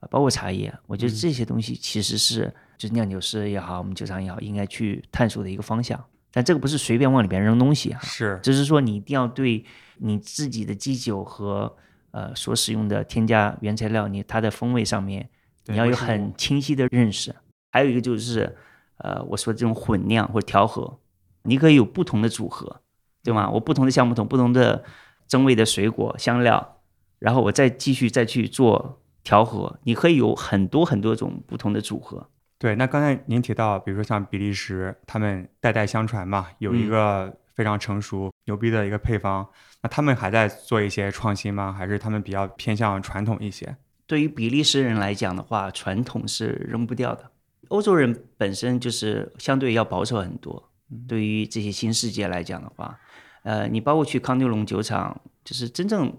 [0.00, 6.02] 呃包括茶叶，我觉得嗯这些东西其实是就是酿酒师也好，我们酒厂也好，应该去探索的一个方向。
[6.32, 9.64] 但这个不是随便往里边扔东西啊，是只是说你一定要对
[9.98, 11.76] 你自己的基酒和
[12.12, 15.28] 呃所使用的添加原材料，你它的风味上面
[15.66, 17.34] 你要有很清晰的认识。
[17.72, 18.56] 还有一个就是
[18.98, 21.00] 呃我说这种混酿或者调和，
[21.42, 22.80] 你可以有不同的组合，
[23.22, 23.50] 对吗？
[23.50, 24.84] 我不同的橡木桶、不同的
[25.26, 26.78] 增味的水果、香料，
[27.18, 32.28] 然后我再继续再去做调和，你可以有很多很多种不同的组合。
[32.58, 39.46] 对，那刚才您提到，比如说像比利时，他们代代相传嘛，有一嗯个非常成熟、牛逼的一个配方，
[39.82, 41.72] 那他们还在做一些创新吗？
[41.72, 43.76] 还是他们比较偏向传统一些？
[44.06, 47.30] 对于比利时人来讲的话，传统是扔不掉的。
[47.68, 50.70] 欧洲人本身就是相对要保守很多。
[51.06, 52.98] 对于这些新世界来讲的话，
[53.42, 56.16] 呃，你包括去康定龙酒厂，就是真正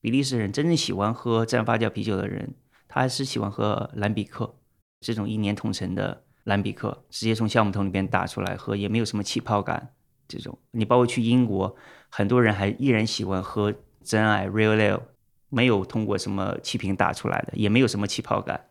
[0.00, 2.54] 比利时人真正喜欢喝自然发酵啤酒的人，
[2.88, 4.54] 他还是喜欢喝兰比克
[5.00, 9.94] 这种一年桶陈的兰比克，直接从橡木桶里边打出来喝，也没有什么气泡感。
[10.28, 11.74] 这种你包括去英国，
[12.08, 15.00] 很多人还依然喜欢喝真爱 Real Ale，
[15.48, 18.68] 没有通过什么气瓶打出来的，也没有什么气泡感，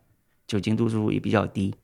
[0.48, 1.76] 酒精度数也比较低。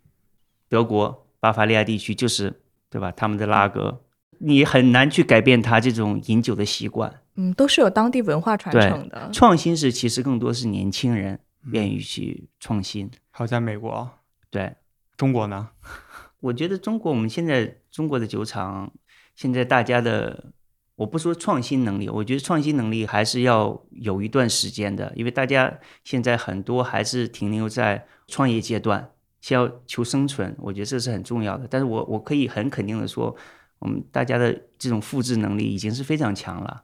[0.70, 3.12] 德国巴伐利亚地区就是对吧？
[3.12, 4.05] 他们的拉格，
[4.40, 7.22] 你很难去改变他这种饮酒的习惯。
[7.36, 9.30] 嗯，都是有当地文化传承的。
[9.34, 11.40] 创新是其实更多是年轻人
[11.72, 13.10] 愿意去创新。
[13.32, 14.10] 还有在美国、
[14.50, 14.76] 对，
[15.18, 15.70] 中国呢？
[16.40, 18.94] 我觉得中国我们现在中国的酒厂，
[19.36, 20.52] 现在大家的，
[20.96, 29.10] 我不说创新能力，我觉得创新能力还是要有一段时间的，因为大家现在很多还是停留在创业阶段，
[29.42, 31.68] 先要求生存，我觉得这是很重要的。
[31.70, 33.36] 但是我我可以很肯定的说，
[33.80, 36.84] 我们大家的这种复制能力已经是非常强了。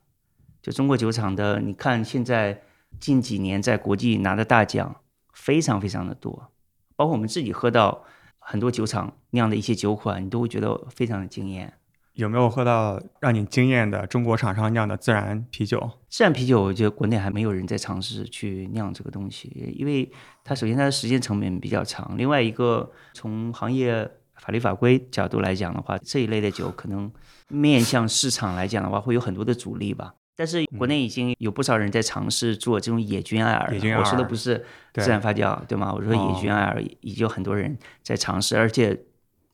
[0.62, 2.62] 就中国酒厂的，你看现在
[3.00, 4.98] 近几年在国际拿的大奖
[5.34, 6.52] 非常非常的多，
[6.96, 8.04] 包括我们自己喝到
[8.38, 11.74] 很多酒厂酿的一些酒款，你都会觉得非常的惊艳。
[12.14, 15.92] 有没有喝到让你惊艳的中国厂商酿的自然啤酒？
[16.10, 20.12] 自然啤酒，我觉得国内还没有人在尝试去酿这个东西，因为
[20.44, 27.10] 它首先它的时间成本比较长，另外一个从行业法律法规角度来讲的话，这一类的酒可能
[27.48, 30.16] 面向市场来讲的话，会有很多的阻力吧。
[30.36, 35.94] 但是国内已经有不少人在尝试做这种野菌艾尔我说的不是自然发酵，对吗？
[35.94, 39.00] 我说野菌艾尔已经有很多人在尝试，而且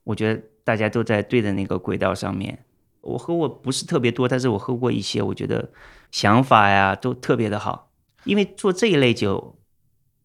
[0.06, 2.64] 我觉得大家都在对的那个轨道上面。
[3.01, 5.70] 我喝过不是特别多，但是我喝过一些，我觉得
[6.12, 7.91] 想法呀都特别的好。
[8.24, 9.57] 因为做这一类酒，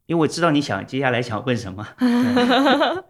[0.07, 1.87] 因为我知道你想接下来想问什么，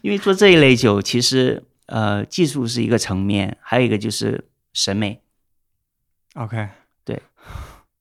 [0.00, 5.22] 因为做这一类酒，其实呃技术是一个层面，还有一个就是审美
[6.34, 6.68] ，OK，
[7.04, 7.22] 对。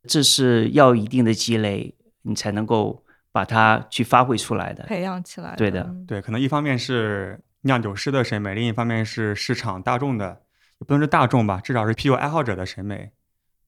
[0.03, 4.83] 这是要一定的积累，你才能够把它去发挥出来的。
[4.85, 5.53] 培养起来。
[5.57, 10.43] 对的嗯对，可能一方面是酿酒师的审美，另一方面是市场大众的，
[10.79, 13.11] 也不能是大众吧，至少是啤酒爱好者的审美，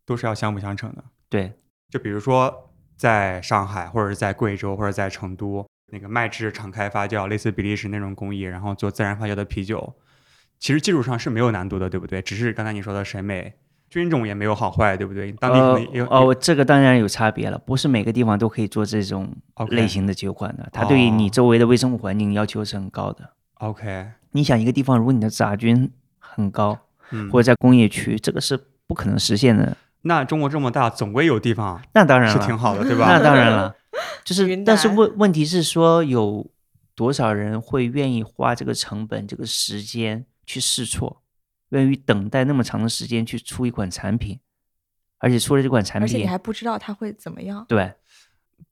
[0.06, 1.04] 都是要相辅相成的。
[1.28, 1.54] 对，
[1.90, 9.96] 就比如说在上海或者是在贵州或者在成都那个麦汁敞开发酵，类似比利时那种工艺，然后做自然发酵的啤酒，
[10.60, 12.22] 其实技术上是没有难度的，对不对？
[12.22, 13.54] 只是刚才你说的审美。
[13.90, 15.32] 菌种也没有好坏，对不对？
[15.32, 19.28] 当地可能有哦，这个当然有差别了，不是每个地方都可以做这种
[19.70, 20.70] 类型的酒款的。
[20.72, 23.28] 它对于你周围的微生物环境要求是很高的。
[23.56, 26.78] OK，你想一个地方，如果你的杂菌很高，
[27.32, 29.76] 或者在工业区，这个是不可能实现的。
[30.04, 33.08] 那中国这么大，总归有地方，那当然是挺好的，对吧？
[33.10, 33.76] 那当然了，
[34.26, 36.50] 就是，但是问问题是说，有
[36.96, 41.24] 多少人会愿意花这个成本、这个时间去试错？
[41.70, 44.40] 愿意等待那么长的时间去出一款产品，
[45.20, 47.64] 而且出了这款产品，而且你还不知道它会怎么样。
[47.70, 47.94] 对，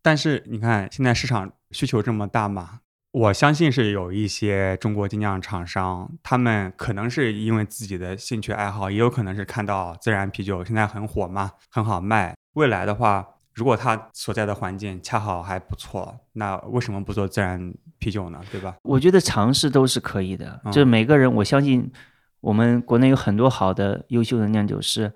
[0.02, 2.80] 但是你看现在市场需求这么大嘛，
[3.12, 12.36] 我相信是有一些中国精酿厂商，他们可能是因为自己的兴趣爱好，也有可能是看到自然啤酒现在很火嘛，很好卖。
[12.54, 13.28] 未来的话，
[13.58, 18.39] 如果他所在的环境恰好还不错，那为什么不做自然啤酒呢？
[18.51, 18.78] 对吧？
[18.84, 21.91] 我觉得尝试都是可以的，就是每个人，我相信。
[22.39, 25.12] 我们国内有很多好的、优秀的酿酒师，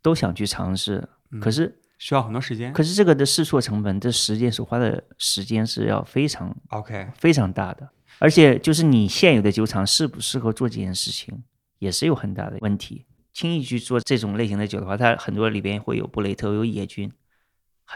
[0.00, 1.06] 都想去尝试，
[1.38, 2.72] 可是需要很多时间。
[2.72, 7.90] 可是这个的试错成本，这时间所花的时间是要非常 OK、非常大的。
[8.18, 11.44] 而且就是你现有的酒厂适不适合做这件事情，
[11.78, 13.04] 也是有很大的问题。
[13.34, 17.12] 轻易去做这种类型的酒的话，它很多里边会有布雷特、有野菌，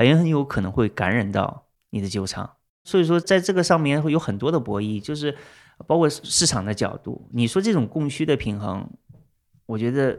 [0.05, 2.57] 很有可能会感染到你的酒厂。
[2.85, 5.37] 所以说，在这个上面会有很多的博弈，就是。
[5.87, 8.89] 包括市场的角度，你说这种供需的平衡，
[9.67, 10.19] 我觉得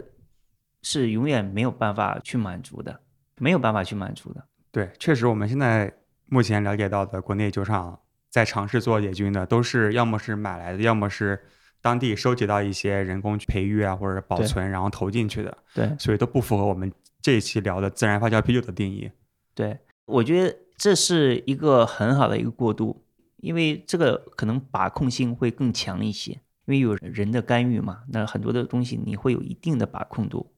[0.84, 3.02] 是永远没有办法去满足的，
[3.38, 4.46] 没有办法去满足的。
[4.72, 5.92] 对，确实，我们现在
[6.28, 8.00] 目前了解到的国内酒厂
[8.30, 11.44] 在尝试做野菌的，都是要么是买来的，要么是
[11.82, 15.58] 当地收集到一些人工培育啊，或者保存，然后投进去的。
[15.74, 19.10] 对，所以都不符合我们这一期聊的自然发酵啤酒的定义。
[19.58, 23.04] 对，我觉得这是一个很好的一个过渡。
[23.38, 30.52] 因为这个可能把控性会更强一些，因为有人的干预嘛，那很多的东西你会有一定的把控度，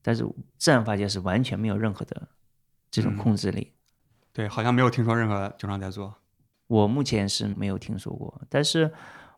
[0.00, 2.28] 但是自然发酵是完全没有任何的
[2.90, 3.72] 这种控制力。
[4.32, 6.14] 对，好像没有听说任何酒厂在做。
[6.66, 8.90] 我目前是没有听说过，但是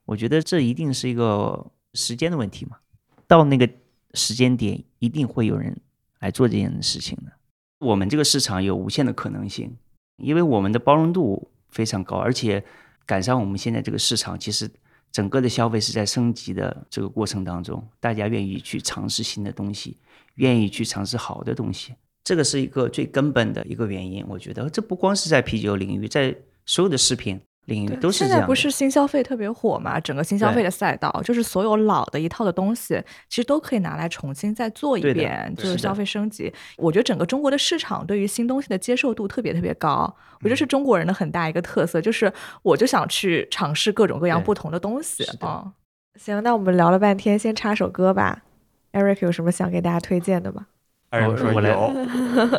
[0.05, 2.79] 我觉得这一定是一个时间的问题嘛，
[3.27, 3.69] 到那个
[4.15, 5.81] 时间点一定会有人
[6.21, 7.33] 来做这件事情的。
[7.79, 9.77] 我们这个市场有无限的可能性，
[10.17, 11.51] 因为我们的包容度。
[11.75, 12.63] 非常高，而且
[13.05, 14.71] 赶上我们现在这个市场，其实
[15.11, 19.97] 整个的消费是在升级的这个过程当中，大家愿意去尝试新的东西，
[20.37, 24.25] 愿意去尝试好的东西，这个是一个最根本的一个原因。
[24.29, 26.33] 我觉得这不光是在啤酒领域，在
[26.65, 27.41] 所有的食品。
[27.67, 29.99] 领域都是现在不是新消费特别火嘛？
[30.01, 36.53] 整个新消费的赛道，就是所有老的一套的东西，其实都可以拿来重新再做一遍，就是消费升级。
[36.77, 45.73] 我觉得整个中国的市场对于新东西的接受度特别特别高，我觉得是中国人的很大一个特色，就是我就想去尝试各种各样不同的东西啊。
[46.21, 48.43] 行，那我们聊了半天，先插首歌吧。
[48.93, 50.67] Eric 有什么想给大家推荐的吗？
[51.11, 51.93] 我说我有，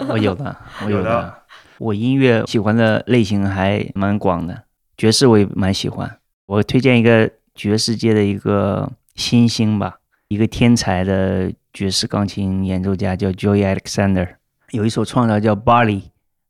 [0.10, 1.34] 我有的，我有的。
[1.78, 4.65] 我音乐喜欢的类型还蛮广的。
[4.98, 14.36] 爵士我也蛮喜欢，我推荐一个爵士界的一个新星吧，一个天才的爵士钢琴演奏家叫 Joey Alexander，
[14.72, 16.02] 有一首创造叫《巴黎》，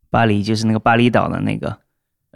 [0.10, 1.80] 巴黎就是那个巴厘岛的那个，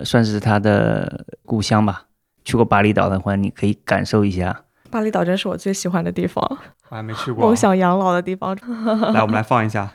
[0.04, 2.06] 算是他的故乡吧。
[2.44, 4.64] 去过巴厘岛的话，你可以感受一下。
[4.90, 6.44] 巴厘岛真是我最喜欢的地方，
[6.90, 8.56] 我还没去过，梦想养老的地方。
[9.14, 9.94] 来，我们来放一下。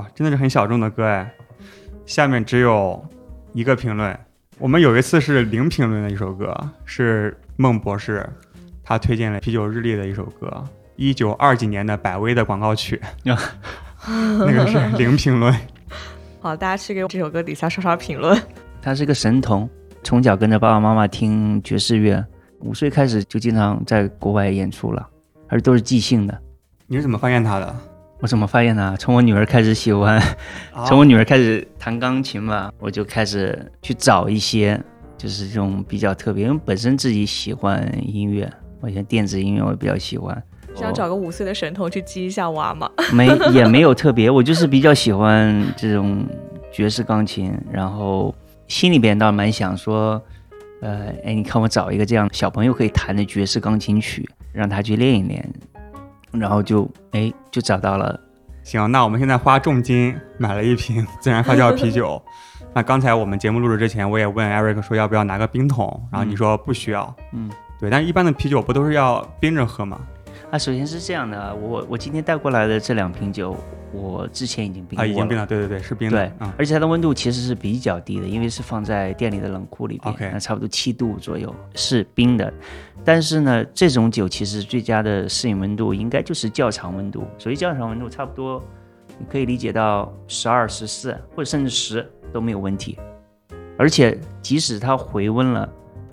[0.00, 1.30] 哇，真的是很小众的歌哎。
[2.06, 3.06] 下面只有
[3.52, 4.18] 一个评论，
[4.58, 8.26] 我们有一次是零评论的一首歌，是孟博士，
[8.82, 10.64] 他推荐了啤酒日历的一首歌，
[10.96, 15.54] 一九二几年的百威的广告曲，那个是 零评论。
[16.40, 18.40] 好，大家去给这首歌底下刷刷评论。
[18.80, 19.68] 他是个神童，
[20.02, 22.24] 从小跟着爸爸妈妈听爵士乐，
[22.60, 25.06] 五岁开始就经常在国外演出了，
[25.48, 26.40] 而且都是即兴的。
[26.86, 27.76] 你是怎么发现他的？
[28.20, 28.94] 我怎么发现呢？
[28.98, 30.20] 从我女儿开始喜欢，
[30.86, 34.78] 从我女儿开始弹钢琴吧，我就开始去找一些，
[35.16, 38.50] 就是这种比较特别，因为本身自己喜欢音乐，
[38.80, 40.42] 我像电子音乐我比较喜欢。
[40.74, 42.90] 想找个五岁的神童去激一下娃吗？
[43.12, 46.24] 没，也没有特别，我就是比较喜欢这种
[46.70, 48.34] 爵士钢琴，然后
[48.68, 50.22] 心里边倒蛮想说，
[50.82, 55.52] 呃，哎，你看我找一个这样小朋友可以弹的爵士钢琴曲，让他去练一练，
[56.32, 58.18] 然后就哎就找到了。
[58.62, 62.22] 行，那我们现在花重金买了一瓶自然发酵啤酒。
[62.72, 67.12] 那刚才我们节目录制之前，我也问 Eric 说要不要拿个冰桶，然后你说不需要。
[67.32, 67.50] 嗯，
[67.80, 69.98] 对，但一般的啤酒不都是要冰着喝吗？
[70.50, 73.56] 啊，首先是这样的，我我今天带过来的这两瓶酒，
[73.92, 82.52] 我之前已经冰过了，已经冰了，对对对，是冰的，对，而且它的温度其实是比较低的，因为是放在店里的冷库里边，OK，那差不多七度左右是冰的，
[83.04, 88.60] 但是呢，这种酒其实最佳的适应温度应该就是窖藏温度，所以窖藏温度差不多
[89.20, 92.98] 你可以理解到十二、十四或者甚至十都没有问题，
[93.78, 95.68] 而且即使它回温了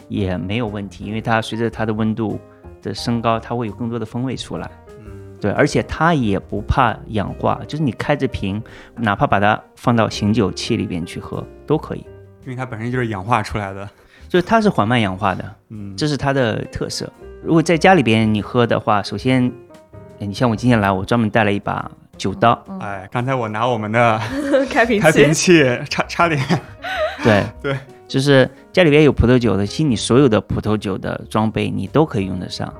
[0.07, 2.39] 也没有问题，因为它随着它的温度。
[2.87, 4.69] 的升高，它会有更多的风味出来。
[4.99, 8.61] 嗯，对，而且它也不怕氧化，就是你开着瓶，
[8.95, 12.05] 哪怕把它放到醒酒器里边去喝都可以，
[12.43, 13.87] 因为它本身就是氧化出来的，
[14.29, 15.43] 就是它是缓慢氧化的。
[15.69, 17.11] 嗯，这是它的特色。
[17.43, 19.51] 如果在家里边你喝的话，首先，
[20.17, 22.59] 你像我今天来，我专门带了一把酒刀。
[22.79, 24.19] 哎，刚才我拿我们的
[24.71, 26.41] 开瓶开瓶器差差点。
[27.23, 27.77] 对对。
[28.07, 32.73] 就是家里边有葡萄酒的，其实你所有的葡萄酒的装备你都可以用得上。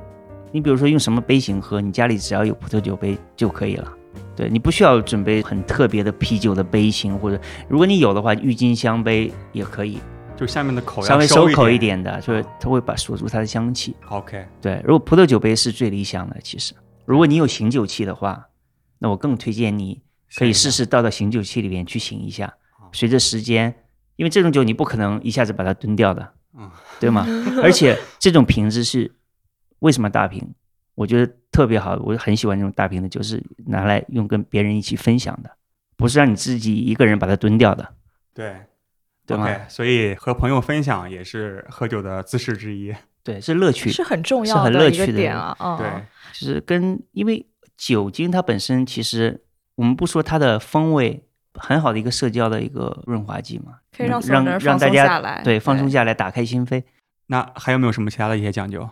[0.54, 3.94] 你比如说用什么杯型喝，你家里只要有葡萄酒杯就可以了。
[4.36, 10.00] 对你不需要准备很特别的啤酒的杯型，或者如果你有的话，郁金香杯也可以。
[10.38, 13.96] 就下面的口稍微收口一点的，就是它会把锁住它的香气。
[14.10, 14.46] OK。
[14.62, 16.74] 对，如果葡萄酒杯是最理想的，其实
[17.06, 18.48] 如果你有醒酒器的话，
[19.00, 20.02] 那我更推荐你
[20.38, 22.54] 可以试试倒到醒酒器里面去醒一下。
[22.94, 23.76] 随着时间。
[24.18, 27.26] 因为这种酒你不可能一下子把它蹲掉的，嗯，对吗？
[27.64, 29.10] 而且这种瓶子是
[29.80, 30.54] 为什么大瓶？
[30.96, 35.52] 我觉得特别好，我很喜欢这种大瓶的酒，是拿来用跟别人一起分享的，
[35.96, 37.94] 不是让你自己一个人把它蹲掉的。
[38.34, 38.56] 对，
[39.28, 39.48] 对吗？
[39.70, 42.92] 所以和朋友分享也是喝酒的姿势之一。
[43.24, 45.78] 对，是乐趣，是很重要的乐趣的点啊。
[45.78, 45.88] 对，
[46.34, 47.46] 就是跟因为
[47.78, 49.44] 酒精它本身其实
[49.76, 51.24] 我们不说它的风味。
[51.58, 56.84] 很好的一个社交的一个润滑剂嘛，可以让让让大家对放松下来，打开心扉。
[57.28, 58.90] 那还有没有什么其他的一些讲究？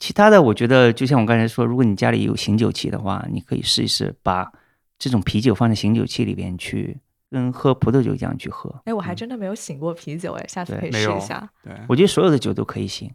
[0.00, 4.52] 其他的，我觉得就像我刚才说，如果你家里有醒酒器的话，你可以试一试把
[4.98, 6.98] 这种啤酒放在醒酒器里边去，
[7.30, 8.74] 跟喝葡萄酒一样去喝。
[8.84, 11.48] 哎，我还真的没有醒过啤酒，哎，下次可以试一下。
[11.62, 13.10] 对，我觉得所有的酒都可以醒，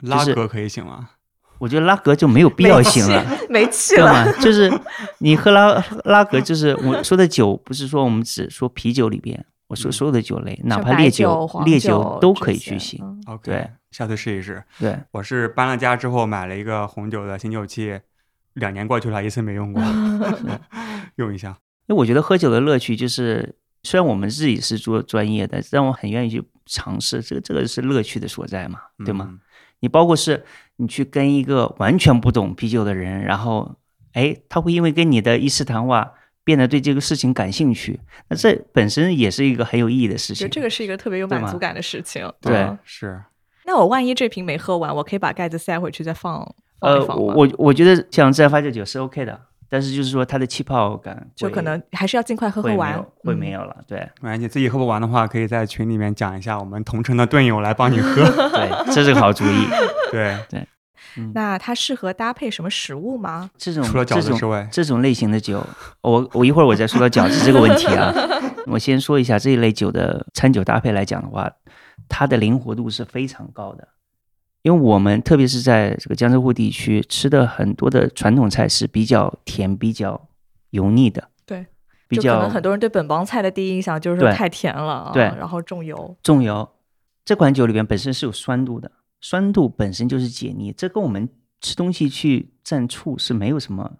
[0.00, 1.10] 拉格可以醒吗？
[1.58, 4.32] 我觉得拉格就没有必要醒了，没气了。
[4.40, 4.72] 就是
[5.18, 13.00] 你喝拉拉格，就是我说的酒，不是说我们只说啤酒里边，我说所有的酒类，哪怕烈酒、烈酒都可以去醒。
[13.26, 14.62] OK，对下次试一试。
[14.78, 17.98] 对，我是搬了家之后买了一个红酒的醒酒器，
[18.54, 19.82] 两年过去了，一次没用过，
[21.16, 21.56] 用一下。
[21.86, 29.38] 因为我觉得喝酒的乐趣就是，虽然我们自己是做专业的，但我很愿意去尝试，这个这个是乐趣的所在嘛，对吗？
[29.84, 30.42] 你包括是。
[30.76, 33.76] 你去跟一个完全不懂啤酒的人，然后，
[34.12, 40.50] 哎，他会因为跟你的一次谈话，变得对这个事情感兴趣，那这本身也是一个很有意义的事情。
[40.50, 42.28] 这个是一个特别有满足感的事情。
[42.40, 43.22] 对，是。
[43.66, 46.44] 那我万一这瓶没喝完，我可以把盖子塞回去再放。
[46.80, 49.40] 呃，我我觉得像自然发酵酒是 OK 的。
[49.68, 53.76] 但是就是说，它的气泡感就可能还是要尽快喝喝完，会没有了。
[53.86, 58.22] 对，没关系，自己喝不完的话，可以在群里面讲一下，我们同城的队友来帮你喝。
[58.50, 59.66] 对，这是个好主意。
[60.12, 60.66] 对对。
[61.32, 63.48] 那它适合搭配什么食物吗？
[63.56, 65.64] 这种除了饺子之外，这种类型的酒，
[66.00, 68.12] 我我一会儿我再说到饺子这个问题啊。
[68.66, 71.48] 我先说一下这一类酒的餐酒搭配来讲的话，
[72.08, 73.86] 它的灵活度是非常高的。
[74.64, 80.28] 因为我们特别是在这个江浙沪地区吃的很多的传统菜是比较甜、比较
[80.70, 81.66] 油腻的，对，
[82.08, 86.66] 比较可能很多人对本帮菜的第一印象就是太甜了，对，然后重油，重油。
[87.26, 88.90] 这款酒里边本身是有酸度的，
[89.20, 91.28] 酸度本身就是解腻，这跟我们
[91.60, 93.98] 吃东西去蘸醋是没有什么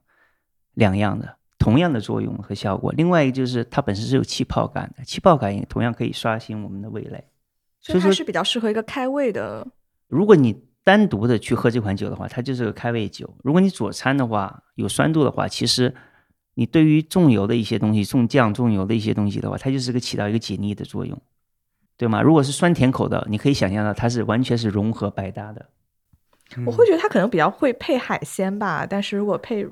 [0.73, 1.37] 两样的。
[1.57, 2.93] 同样的作用和效果。
[2.93, 7.25] 另外一个就是它本身是有气泡感的，气泡感也同样可以刷新我们的味蕾。
[7.81, 9.67] 所以它是比较适合一个开胃的。
[10.09, 13.35] 如果你单独的去喝这款酒的话，它就是个开胃酒。
[13.43, 15.95] 如果你佐餐的话，有酸度的话，其实
[16.55, 21.21] 你对于重油的一些东西、重酱、重油的一些东西的话，它就是个起到一个解腻的作用，
[21.97, 22.21] 对吗？
[22.21, 25.67] 如果是酸甜口的，你可以想象到它是完全是融合百搭的。
[26.67, 29.67] 我会觉得它可能比较会配海鲜吧，但是如果配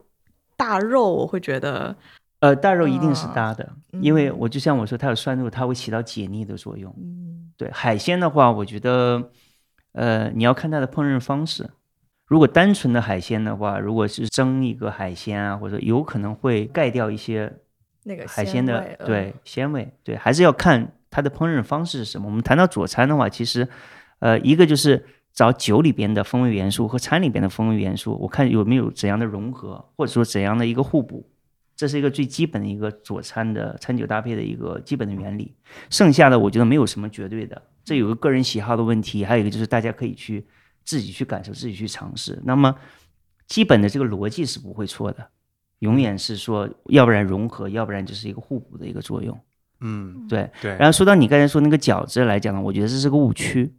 [0.57, 1.95] 大肉，我会觉得，
[2.41, 3.71] 呃，大肉一定是搭的，
[4.01, 6.93] 因为我就像我说，它有酸度，它会起到解腻的作用。
[6.99, 9.31] 嗯，对，海鲜的话，我觉得，
[9.93, 11.71] 呃，你要看它的烹饪方式。
[12.27, 17.53] 如果单纯的海鲜的话，如果是蒸一个海鲜啊，或者有可能会盖掉一些
[18.05, 19.93] 那个海鲜的对鲜味。
[20.03, 22.27] 对，还是要看它的烹饪方式是什么。
[22.27, 23.69] 我们谈到佐餐的话，其实，
[24.21, 25.05] 呃，一个就是。
[25.35, 31.27] 找酒里边的风味元素和餐里边的风味元素，我看有没有怎样的融合，或者说怎样的一个互补，
[31.83, 35.53] 这是一个最基本的一个佐餐的餐酒搭配的一个基本的原理。
[35.91, 40.47] 剩下的我觉得没有什么绝对的，这有个个人喜好的问题，还有一个就是大家可以去
[40.85, 42.41] 自己去感受，自己去尝试。
[42.45, 42.73] 那么
[43.49, 45.27] 基本的这个逻辑是不会错的，
[45.81, 49.37] 永远是说要不然融合，要不然就是一个互补的一个作用。
[49.81, 50.77] 嗯，对对。
[50.77, 53.75] 然后说到你刚才说那个饺子来讲呢，我觉得这是个误区。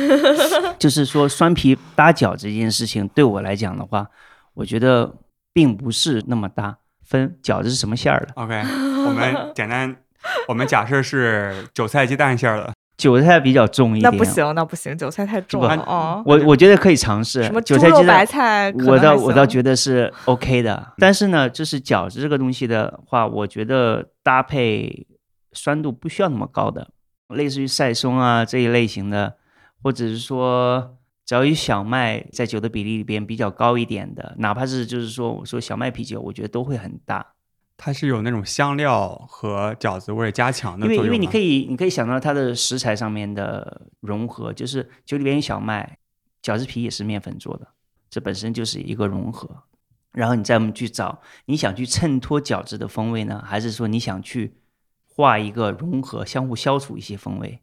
[0.78, 4.08] 就是说，酸皮搭饺子这件事情，对我来讲的话，
[4.54, 5.12] 我觉得
[5.52, 6.78] 并不是那么搭。
[7.06, 8.54] 分饺子是什么馅儿的？OK，
[9.06, 9.96] 我们 简单，
[10.48, 12.72] 我们假设是韭菜鸡蛋馅儿的。
[12.96, 14.10] 韭菜比较重一点。
[14.10, 15.76] 那不行，那不行，韭菜太重了。
[15.86, 17.42] 哦，我我觉得可以尝试。
[17.44, 18.06] 什么韭菜鸡蛋？
[18.06, 18.72] 白菜？
[18.86, 20.94] 我倒我倒觉得是 OK 的。
[20.96, 25.06] 但是呢，就是饺子这个东西的话，我觉得搭配
[25.52, 26.88] 酸度不需要那么高的，
[27.28, 29.34] 类似于赛松啊这一类型的。
[29.82, 30.96] 或者是说，
[31.26, 37.34] 只要有小麦在酒的比例里边比较高一点的，哪怕是就是说我说小麦啤酒，我觉得都会很大。
[37.76, 45.98] 它是有那种香料和饺子味加强的因为因为你可以你可以想到它的食材上面的融合，就是酒里边有小麦，
[46.40, 47.66] 饺子皮也是面粉做的，
[48.08, 49.64] 这本身就是一个融合。
[50.12, 54.54] 然后你再我们去找，你想去衬托饺子的风味呢，还是说你想去
[55.04, 57.60] 画一个融合，相互消除一些风味？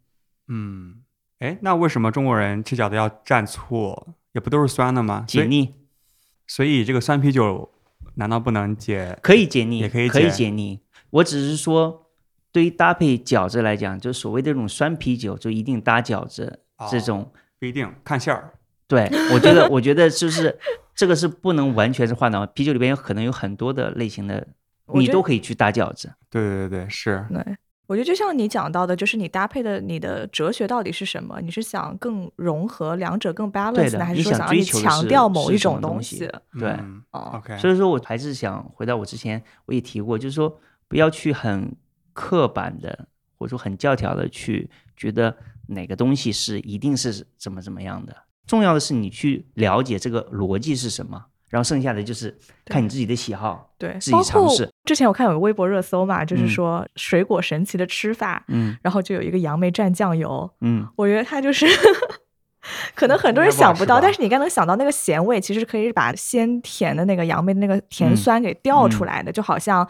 [0.49, 1.03] 嗯。
[1.44, 4.16] 哎，那为什么中国人吃饺子要蘸醋？
[4.32, 5.26] 也不都是酸的吗？
[5.28, 5.74] 解腻。
[6.48, 7.70] 所以这个酸啤酒
[8.16, 9.20] 难道不能解？
[9.22, 10.80] 可以解腻，也可以可以解腻。
[11.10, 12.08] 我只是说，
[12.54, 17.30] 对于搭配饺子来讲，就所谓的这种酸啤酒，就一定搭饺子这种
[17.60, 18.54] 不一定看馅儿。
[18.88, 20.58] 对，我觉得，我觉得就是
[20.96, 24.48] 这个是不能完全是划等啤酒里边有可能有很多的类型的，
[24.94, 26.14] 你都可以去搭饺子。
[26.30, 27.26] 对对对对，是。
[27.30, 27.58] 对。
[27.86, 31.42] 我觉得就像你讲到的，就是你搭配的你的哲学到底是什么？
[31.42, 36.30] 你是想更融合两者更 balance 呢，还是说想要强调某一种东西？
[36.58, 36.78] 对
[37.12, 37.58] ，OK。
[37.58, 40.58] 所以说我还是想回到我之前我也提过，就是说
[40.88, 41.76] 不要去很
[42.14, 43.08] 刻板的
[43.38, 45.36] 或者说很教条的去觉得
[45.68, 48.16] 哪个东西是一定是怎么怎么样的。
[48.48, 51.26] 重要的是你去了解这个逻辑是什么。
[51.54, 52.36] 然后剩下的就是
[52.66, 54.68] 看你自己的喜好，对，自己尝试。
[54.86, 61.68] 之前我看有个微博热搜嘛，就是说水果神奇的吃法，嗯，然后就有一个杨梅蘸酱油，嗯，我觉得它就是
[62.95, 69.88] 可能很多人想不到，但是你应该能想到那个咸味，其实可以把鲜甜的那个杨梅的那个甜酸给调出来的，就好像。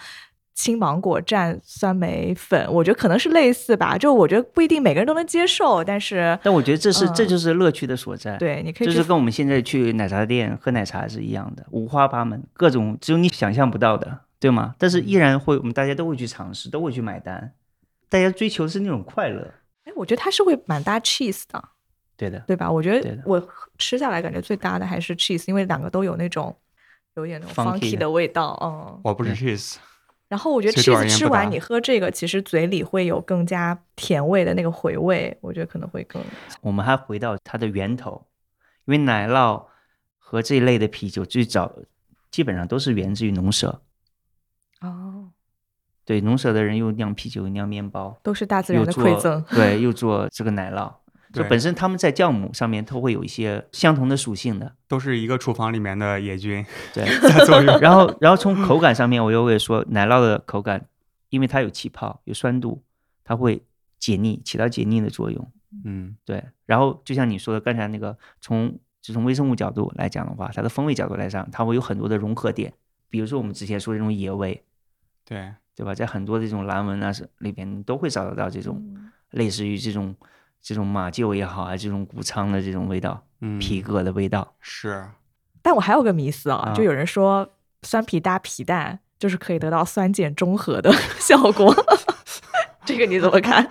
[0.53, 3.97] 青芒果蘸酸梅粉，我觉得可能是类似吧。
[3.97, 8.37] 就我觉得不一定每个人都能接受，但是但我觉得这是这就是乐趣的所在。
[8.37, 14.75] 对，你可以就是跟我们现在去奶茶店喝奶茶是一样的，五花八门，各种只有你想象不到的，对吗？
[14.77, 17.53] 但是依然会，我们大家都会去尝试，都会去买单。
[18.07, 19.51] 大家追求的是那种快乐。
[19.85, 21.63] 哎，我觉得它是会蛮搭 cheese 的。
[22.15, 22.71] 对的，对吧？
[22.71, 23.41] 我觉得我
[23.79, 26.55] 吃下来感觉最搭的还是 cheese，因为两个都有那种
[27.15, 28.55] 有点那种 funky 的味道。
[28.61, 29.77] 嗯，我不是 cheese。
[30.33, 36.19] 然后我觉得 cheese 吃完你喝这个，其实嘴里会有更加甜味的那个回味，我觉得可能会更。
[36.61, 38.25] 我们还回到它的源头，
[38.85, 39.63] 因为奶酪
[40.17, 41.71] 和这一类的啤酒最早
[42.31, 43.83] 基本上都是源自于农舍。
[44.81, 45.29] 哦，
[46.03, 49.45] 对，农舍的人又酿啤酒，又酿面包，都是大自然的馈赠。
[49.51, 50.91] 对， 又做这个奶酪。
[51.33, 56.63] 就本身他们在酵母上面都会有一些相同的属性的，都是一个厨房里面的野菌
[56.93, 57.79] 对 在作用。
[57.79, 60.85] 然后，然后从口感上面，我又会说奶酪的口感，
[61.29, 62.83] 因为它有气泡、有酸度，
[63.23, 63.63] 它会
[63.97, 65.51] 解腻，起到解腻的作用。
[65.83, 66.43] 嗯，对。
[66.67, 72.71] 然后就像你说的刚才那个，从就从微生物角度来讲的话，它的风味角度来讲，它会有很多的融合点。
[73.09, 74.63] 比如说我们之前说的这种野味，
[75.25, 75.95] 对对吧？
[75.95, 78.95] 在很多的这种蓝纹啊是里边，都会找得到这种
[79.31, 80.15] 类似于这种。
[80.63, 85.05] 这种马厩也好啊，这种谷仓的这种味道，嗯，皮革的味道是。
[85.61, 87.47] 但我还有个迷思啊，就有人说
[87.83, 88.99] 酸皮搭皮蛋。
[89.19, 91.73] 就是可以得到酸碱中和的 效果。
[92.83, 93.65] 这个你怎么看？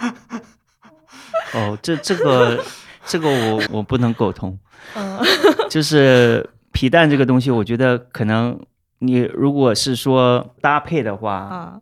[1.52, 2.64] 哦，这这个
[3.04, 4.58] 这个我我不能苟同。
[4.94, 5.20] 嗯，
[5.68, 8.58] 就是皮蛋这个东西，我觉得可能
[9.00, 11.80] 你如果是说搭配的话，啊，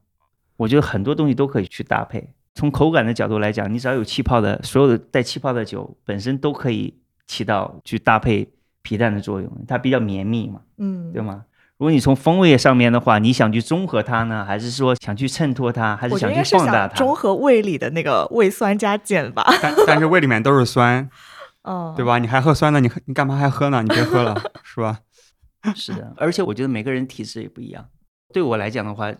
[0.57, 2.35] 我觉得很多东西都可以去搭配。
[2.55, 6.95] 从口感的角度来讲，你只要有气泡的，所有的带气泡的酒本身都可以
[7.27, 8.49] 起到去搭配
[8.83, 11.45] 皮蛋的作用，它比较绵密嘛，嗯，对吗？
[11.79, 16.97] 如果你从风味上面的话，你想去中和它呢，还是说想去衬托它，还是想去放大它？
[16.97, 19.45] 想中和胃里的那个胃酸加碱吧。
[19.63, 21.09] 但但是胃里面都是酸，
[21.65, 22.05] 哦，对？
[22.05, 22.19] 吧？
[22.19, 23.83] 你还喝酸的，你喝你干嘛还喝呢？
[23.83, 24.99] 你别喝了，是吧？
[25.75, 27.87] 是的，而且我觉得每个人体质也不一样。
[28.33, 29.11] 对我来讲的话，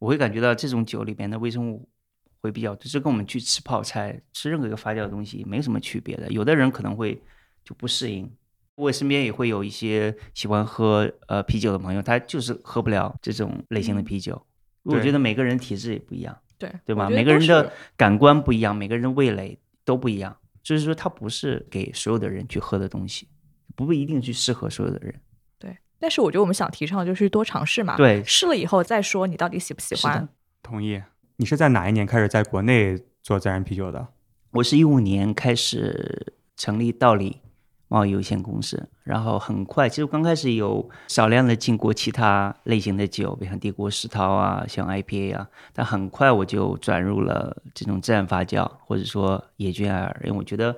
[0.00, 1.88] 我会感觉到这种酒里面的微生物
[2.42, 6.28] 会比较多，这跟我们去吃泡菜、吃任何一个发酵的东西没什么区别的。
[6.30, 7.22] 有的人可能会
[7.64, 8.28] 就不适应，
[8.74, 14.44] 我身边也会有一些喜欢喝呃啤酒的朋友，他就是喝不了这种类型的啤酒。
[14.82, 17.08] 我觉得每个人体质也不一样，对对吧？
[17.08, 23.28] 每个人的感官不一样，每个人的味蕾都不一样，就是说它不是给所有的人去喝的东西，
[23.76, 25.14] 不一定去适合所有的人。
[25.60, 30.28] 对，但是我觉得我们想提倡就是多尝试嘛，对试了以后再说你到底喜不喜欢。
[30.60, 31.00] 同意。
[31.42, 34.06] 你是在哪一年开始在国内做自然啤酒的？
[34.52, 37.40] 我是一五年开始成立道理
[37.88, 50.76] 贸易有限公司，然后很快，其实刚开始有少量的进过其他类型的酒，比如像帝国石涛啊，像 IPA 啊，但很快我就转入了这种自然发酵，或者说野菌艾尔，因为我觉得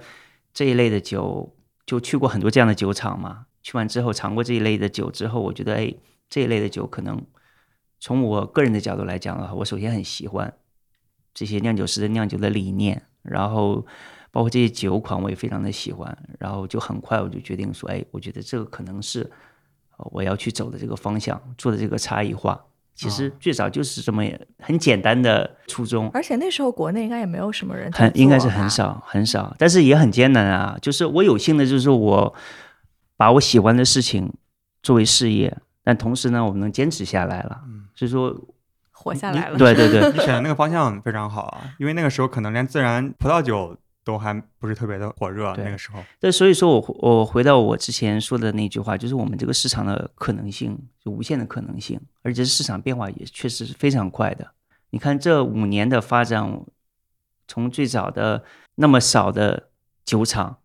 [0.54, 1.54] 这一类的酒，
[1.84, 5.94] 就去过很多这样的酒厂嘛，去完之后尝过这一类的酒之后，我觉得哎，
[6.30, 7.22] 这一类的酒可能
[8.04, 10.52] 从我个人的角度来讲的话，我首先很喜欢
[11.32, 13.76] 这些酿酒师的酿酒的理念，然后
[14.30, 19.22] 包括这些酒款我也非常的喜欢，然后就很快我就决定说，哎，我觉得这个可能是
[19.96, 22.62] 呃我要去走的这个方向，做的这个差异化。
[22.94, 24.22] 其实最早就是这么
[24.58, 28.68] 很简单的初衷，而且那时候国内应该也没有什么人在很应该是很。
[28.68, 30.76] 少很少，但是也很艰难啊。
[30.82, 32.34] 就是我有幸的就是我
[33.16, 34.30] 把我喜欢的事情
[34.82, 37.62] 作为事业，但同时呢，我们能坚持下来了。
[37.66, 37.70] 所
[38.00, 38.38] 以说，你
[38.92, 39.58] 活下来了。
[39.58, 46.02] 对对对，你选的那个方向非常好啊，因为那个时候可能连自然葡萄酒都还不是特别的火热，对那个时候。
[46.20, 54.52] 对，所以说我我回到我之前说的那句话，就是我们这个市场的可能性就无限的可能性，而且市场变化也确实是非常快的。
[54.90, 56.64] 你看这五年的发展，
[57.48, 58.44] 从最早的
[58.76, 59.70] 那么少的
[60.04, 60.58] 酒厂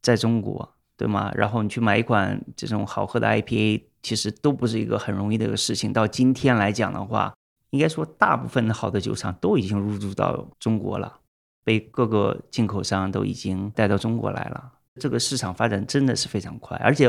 [0.00, 1.32] 在中国，对吗？
[1.34, 5.92] 然后你去买一款这种好喝的 IPA，其实都不是一个很容易的一个事情。
[5.92, 7.34] 到今天来讲的话，
[7.70, 11.20] 应该说大部分的好的酒厂都已经入驻到中国了。
[11.64, 14.72] 被各个进口商都已经带到中国来了。
[15.00, 17.06] 这个市场发展真的是非常快，而且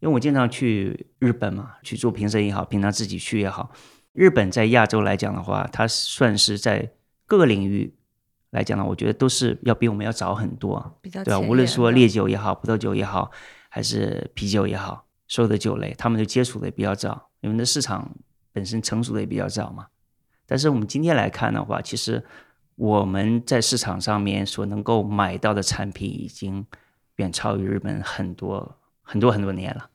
[0.00, 3.70] 因为我经常去日本嘛，去做评审也好，平常自己去也好，
[4.12, 6.92] 日本在亚洲来讲的话，它算是在
[7.26, 7.94] 各个领域
[8.50, 11.38] 来讲呢，我觉得都是要比我们要早很多，比较对吧？
[11.38, 13.30] 无论说烈酒也好，葡萄酒也好，
[13.68, 18.06] 还是啤酒也好，所有的酒类，他们就接触的也比较早，因为那市场
[18.52, 19.86] 本身成熟的也比较早嘛。
[20.44, 22.22] 但是我们今天来看的话，其实
[22.74, 26.66] 我们在市场上面所能够买到的产品已经
[27.16, 29.88] 远超于日本很多很多很多年了。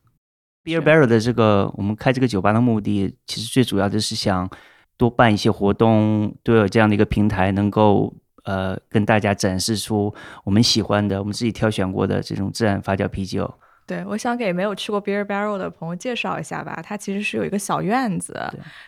[0.63, 4.49] Beer Barrel 的这个我们开这个酒吧的目的，其实最主要就是想
[4.97, 8.11] 多办一些活动，都有这样的一个平台，能够
[8.43, 10.11] 呃跟大家展示出
[10.43, 13.53] 我们喜欢的、我们自己挑选过的这种自然发酵啤酒。
[13.87, 16.81] 对，我想给没有去过 Beer Barrel 的朋友介绍一下吧。
[16.83, 18.37] 它其实是有一个小院子，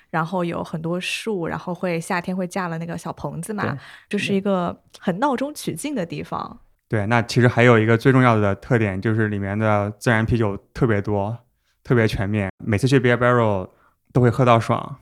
[0.10, 3.78] 然后有很多树，然后会夏天会架了那个小棚子嘛，
[4.10, 6.60] 就是一个很闹中取静的地方。
[6.89, 11.38] 对，那其实还有一个最重要的特点，就是里面的自然啤酒特别多，
[11.84, 12.52] 特别全面。
[12.62, 13.70] 每次去 Beer Barrel
[14.12, 14.97] 都会喝到爽。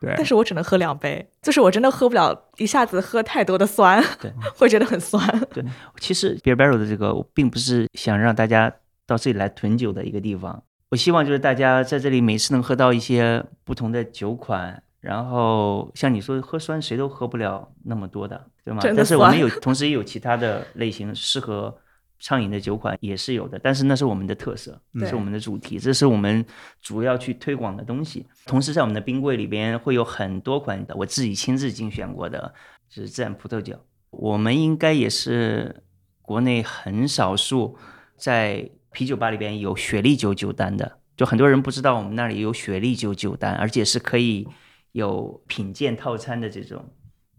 [0.00, 5.20] 对，但是我只能喝两杯，就是我真的喝不了一下子喝太多的酸，对， 会觉得很酸。
[5.52, 5.64] 对
[5.98, 8.72] 其实 Beer Barrel 的这个，我并不是想让大家
[9.06, 10.62] 到这里来囤酒的一个地方。
[10.88, 18.80] 我希望就是大家在这里每次能喝到一些不同的酒款，然后像你说喝酸，谁都喝不了那么多的，对吗？
[18.82, 21.76] 但是我们有， 同时也有其他的类型适合
[22.18, 26.44] 畅饮的酒款也是有的，但是那是我们的特色，对是我们的主题，这是我们
[26.80, 28.24] 主要去推广的东西。
[28.46, 32.54] 同时在我们的冰柜里边会有很多款的我自己亲自精选过的，
[32.88, 33.76] 就是自然葡萄酒。
[34.10, 35.82] 我们应该也是
[36.22, 37.76] 国内很少数
[38.16, 44.48] 在啤酒吧里边有雪莉酒酒单的，就很多人不知道我们那里有雪莉酒酒单，而且是可以
[44.92, 46.82] 有品鉴套餐的这种。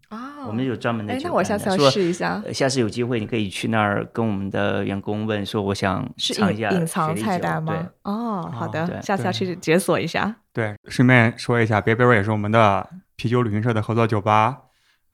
[0.09, 1.29] 啊我们有专门的哎，酒单的。
[1.29, 2.39] 那我下次要说试一下。
[2.45, 7.89] 呃下次有机会，你可以去那儿跟我们的员工问说，我想是尝一下隐隐藏雪莉酒菜单吗？
[8.03, 10.35] 哦，好哦的，对下次要去解锁一下。
[10.53, 14.57] 对，顺便说一下，别别也是我们的啤酒旅行社的合作酒吧。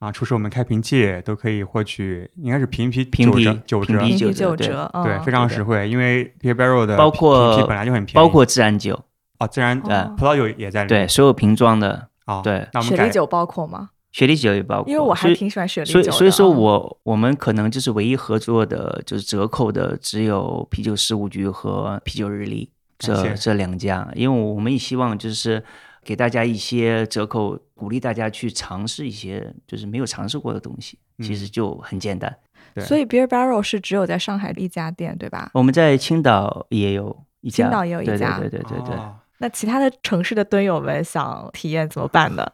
[0.00, 5.88] 啊，出示我们开瓶器都可以获取，应该是瓶啤瓶啤九折，瓶啤九折，对，非常实惠。
[5.88, 9.00] 因为 p i e r Barrel 的包括瓶啤本来就很便宜，包括自然酒
[9.38, 12.68] 哦，自然葡萄酒也在里面，对，所有瓶装的啊，对。
[12.72, 13.90] 那雪莉酒包括吗？
[14.12, 16.10] 雪莉酒也包括，因为我还挺喜欢雪莉酒的。
[16.10, 25.64] 所以，所以说我我们可能就是唯一合作的，就是折扣的只有啤酒事务局和啤酒日历这这两家，因为我们也希望就是。
[26.04, 32.34] 给大家一些折扣，鼓励大家去尝试一些就是没有尝试过的东西，其实就很简单。
[32.78, 35.50] 所以 Beer Barrel 是只有在上海的一家店，对吧？
[35.54, 38.96] 我们在青岛也有一家，青岛也有一家，对对对对对。
[39.38, 42.46] 那其他的城市的蹲友们想体验怎么办呢？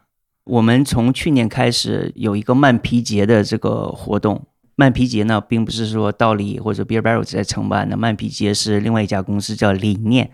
[0.44, 4.46] 我们从去年开始有一个慢皮节的这个活动。
[4.76, 10.30] 慢皮节呢，并不是说道理或者 Beer Barrel 在承办的，慢皮节是另外一家公司叫理念。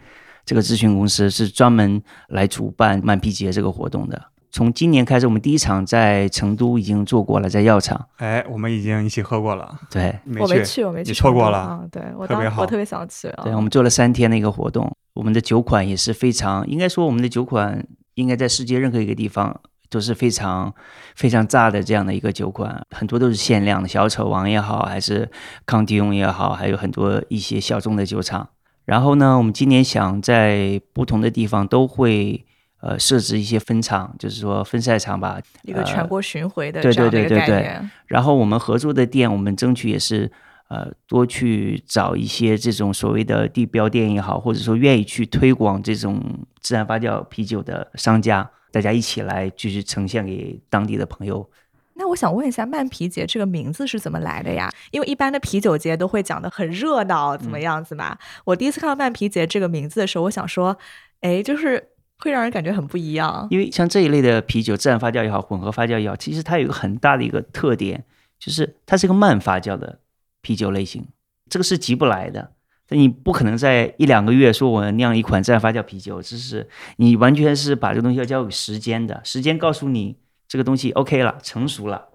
[0.47, 4.30] 这个咨询公司是专门来主办慢啤节这个活动的。
[4.53, 8.09] 从今年开始，我们第一场在成都已经做过了，在药厂。
[8.16, 9.78] 哎，我们已经一起喝过了。
[9.90, 11.59] 对，我没去，我没去，你错过了。
[11.59, 13.28] 啊对我特别好，我特别想去。
[13.42, 17.84] 对，我们做了三天的一个活动，我们的酒款也是非常，应该说我们的酒款
[18.14, 20.72] 应该在世界任何一个地方都是非常
[21.16, 25.28] 非常炸的这样的一个酒款，很多都是限量的，小丑王也好，还是
[25.66, 28.49] 康迪翁也好，还有很多一些小众的酒厂。
[28.87, 32.47] 然后呢，我们今年想在不同的地方都会
[32.80, 37.91] 呃设置一些分场，就是说分赛场吧，一个全国巡回的这样的一个概念。
[38.07, 40.30] 然后我们合作的店，我们争取也是
[40.68, 46.22] 呃多去找一些这种所谓的地标店也好，或者说愿意去推广这种
[46.61, 51.51] 自然发酵啤酒的商家，大家一起来继续呈现给当地的朋友。
[51.99, 54.70] 那我想问一下，慢啤节这个名字是怎么来的呀？
[54.90, 58.16] 因为一般的啤酒节都会讲的很热闹，怎么样子嘛？
[58.44, 60.76] 我第一次看到慢啤节这个名字的时候，我想说，
[61.22, 61.82] 哎，就是
[62.18, 63.49] 会让人感觉很不一样。
[63.51, 68.05] 因为像这一类的啤酒，自然发酵也好，混合发酵也好，其实它有一个很大的一个特点，
[68.38, 70.01] 就是它是一个慢发酵的
[70.42, 71.07] 啤酒类型，
[71.49, 72.53] 这个是急不来的。
[72.90, 76.68] 你不可能在一两个月说我酿一款自然发酵啤酒，这是
[76.99, 80.18] 你完全是把这个东西要交给时间的，时间告诉你。
[80.49, 82.09] 这个东西 OK 了，成熟了，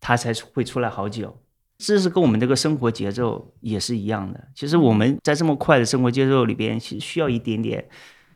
[0.00, 1.38] 它才会出来好久。
[1.78, 4.48] 这是跟我们这个生活节奏也是一样的。
[4.54, 7.86] 其实我们在这么快的生活节奏里边，其实需要一点点，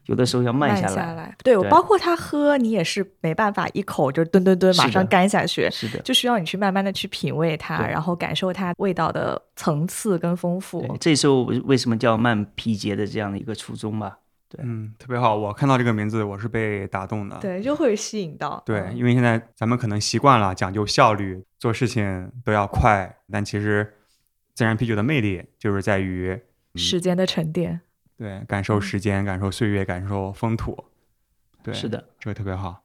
[0.04, 0.94] 有的时候要慢下来。
[0.94, 10.86] 下来对，包括他喝，你也是没办法一口就吨吨吨马上干下去，是的，就需要你去慢慢的去品味它，然后感受它味道的层次跟丰富。
[11.00, 14.18] 这时候为什么叫慢皮节的这样的一个初衷吧？
[14.50, 15.36] 对，嗯，特别好。
[15.36, 17.38] 我看到这个名字，我是被打动的。
[17.38, 18.60] 对，就会吸引到。
[18.66, 23.16] 对，因为现在咱们可能习惯了讲究效率，做事情都要快。
[23.30, 23.94] 但其实，
[24.52, 26.36] 自然啤酒的魅力就是在于
[26.74, 27.80] 时间的沉淀。
[28.18, 30.84] 对，感受时间，感受岁月，感受风土。
[31.62, 32.82] 对，是的，这个特别好。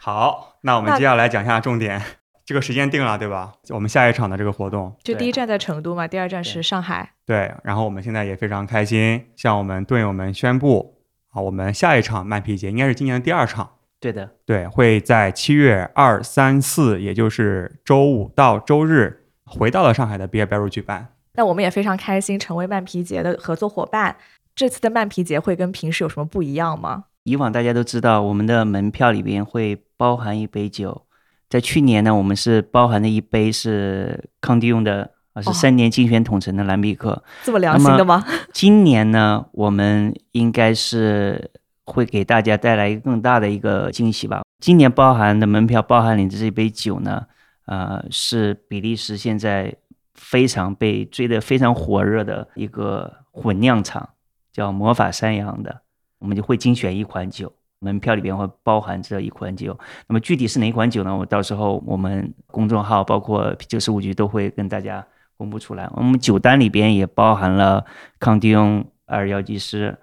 [0.00, 2.00] 好，那我们接下来讲一下重点。
[2.46, 3.54] 这个时间定了，对吧？
[3.70, 7.14] 我们下一场的这个活动，就第一站在成都嘛，第二站是上海。
[7.24, 10.93] 对，然后我们现在也非常开心，向我们队友们宣布
[11.34, 13.72] 啊，我们下一场慢皮节应该是今年的第二场。
[14.00, 21.08] 对的，对，会在七月二、三、四，也就是周五到周日，回到了上海的 Beer Barrel 举办。
[21.34, 24.16] 那我们也非常开心，成为慢皮节的合作伙伴。
[24.54, 27.06] 这次的慢皮节会跟平时有什么不一样吗？
[27.24, 31.06] 以往大家都知道，我们的门票里边会包含一杯酒。
[31.48, 38.24] 在去年呢，我们是包含的一杯是康帝用的啊，是三年精选统称的蓝比克，这么良心的吗？
[38.52, 41.50] 今年呢，我们应该是
[41.84, 44.42] 会给大家带来一个更大的一个惊喜吧。
[44.60, 47.26] 今年包含的门票包含里的这杯酒呢，
[47.66, 49.74] 呃，是比利时现在
[50.14, 54.08] 非常被追得非常火热的一个混酿厂，
[54.52, 55.82] 叫魔法山羊的，
[56.20, 57.52] 我们就会精选一款酒。
[57.80, 61.14] 门票里边会包含这一款酒，那么具体是哪一款酒呢？
[61.14, 65.04] 我到时候我们公众号包括啤酒事务局都会跟大家
[65.36, 65.88] 公布出来。
[65.94, 67.84] 我们酒单里边也包含了
[68.18, 69.96] 康迪翁、阿尔药剂师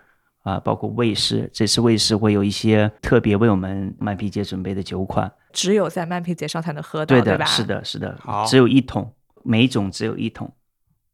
[0.44, 1.50] 啊，包括卫士。
[1.54, 8.18] 这次卫士会有一些特别为我们慢啤节准备的酒款，只有在慢啤节上才能喝到，对吧，是的，是的，
[8.48, 9.14] 只有一桶，
[9.44, 10.52] 每种只有一桶。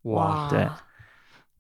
[0.03, 0.65] 哇，对，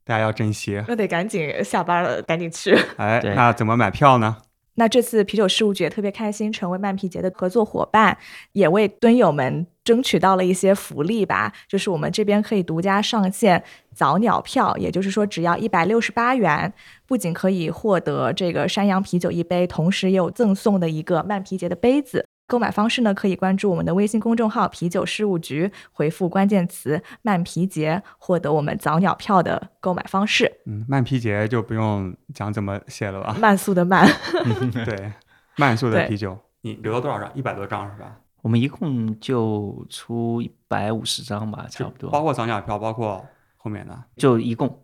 [0.05, 0.81] 大家要珍惜。
[0.87, 2.77] 那得赶紧下班了，赶紧去。
[2.97, 4.37] 哎，那怎么买票呢？
[4.79, 8.15] 那这次啤酒事务局也特别开心，成为慢啤节的合作伙伴，
[8.51, 11.51] 也为蹲友们争取到了一些福利吧。
[11.67, 13.63] 就是我们这边可以独家上线
[13.95, 16.71] 早鸟票，也就是说只要一百六十八元，
[17.07, 22.26] 不仅可以获得这个山羊啤酒一杯，同时也有赠送的一个慢啤节的杯子。
[22.47, 30.49] 购买方式呢，可以关注我们的微信公众号“啤酒事务局”，回复关键词“慢皮节”，获得我们早鸟票的购买方式。
[30.65, 33.35] 嗯，慢皮节就不用讲怎么写了吧？
[33.37, 34.07] 慢速的慢。
[34.85, 35.11] 对，
[35.57, 37.29] 慢速的啤酒，你留了多少张？
[37.35, 38.15] 一百多张是吧？
[38.41, 43.25] 我们一共就出一百五十张吧，差不多包，括早鸟票，包括
[43.57, 44.03] 后面的。
[44.15, 44.83] 就一共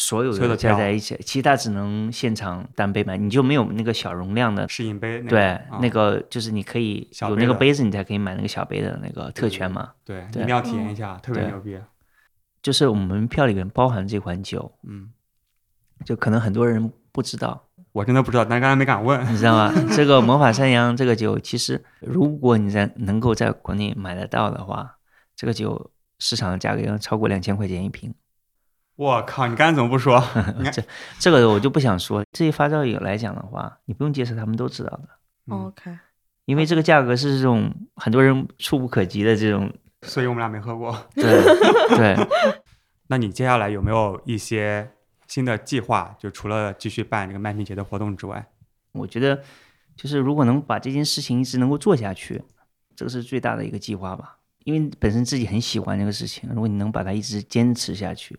[0.00, 4.68] 所有的加在一起，其他只能现场单杯买，你就没有那个小容量的。
[4.68, 9.90] 试饮杯那个，对，啊那个就是你可以有那个杯子，你才可以买那个小杯的那个特权嘛。
[10.04, 11.76] 对，一对定要体验一下，特别牛逼。
[12.62, 15.10] 就是我们票里面包含这款酒，嗯，
[16.04, 19.20] 就可能很多人不知道，我真的不知道，但刚才没敢问。
[19.32, 19.74] 你知道吗？
[19.96, 24.98] 这个魔法山羊这个酒，其实如果你在能够在国内买得到的话，
[25.34, 25.90] 这个酒
[26.20, 28.14] 市场的价格要超过两千块钱一瓶。
[28.98, 30.20] 我靠，你刚才怎么不说？
[30.72, 30.82] 这
[31.20, 32.24] 这个我就不想说。
[32.32, 35.08] 这些发烧友来讲的话，你不用介绍，他们都知道的，
[35.46, 35.96] 嗯 OK，
[36.46, 39.72] 因为这个价格是这种很多人触不可及的这种。
[40.02, 40.92] 所以我们俩没喝过。
[41.14, 41.24] 对
[41.96, 42.16] 对，
[43.06, 44.90] 那你接下来有没有一些
[45.28, 46.16] 新的计划？
[46.18, 48.44] 就除了继续办这个麦皮节的活动之外，
[48.90, 49.40] 我觉得
[49.94, 52.42] 就是如果能把这件事情一直能够做下去，
[52.96, 54.38] 这个是最大的一个计划吧。
[54.64, 58.36] 因为本身自己很喜欢这个事情，如果你能把它一直坚持下去，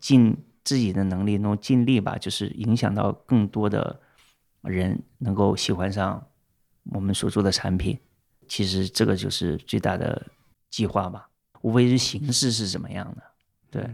[0.00, 4.00] 尽自己的能力，能够尽力吧，就是影响到更多的
[4.62, 6.26] 人能够喜欢上
[6.92, 7.98] 我们所做的产品。
[8.48, 10.26] 其实这个就是最大的
[10.70, 11.28] 计划吧，
[11.62, 13.22] 无非是形式是怎么样的。
[13.70, 13.88] 对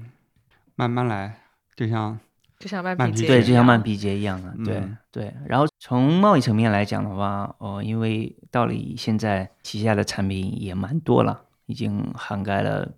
[0.74, 1.42] 慢慢来，
[1.74, 2.18] 就像
[2.58, 5.34] 就像麦麦皮对，就像慢皮节一样的，对、嗯对。
[5.46, 12.90] 然后从贸易层面来讲的话，哦，因为道理现在旗下的产品也蛮多了，已经涵盖了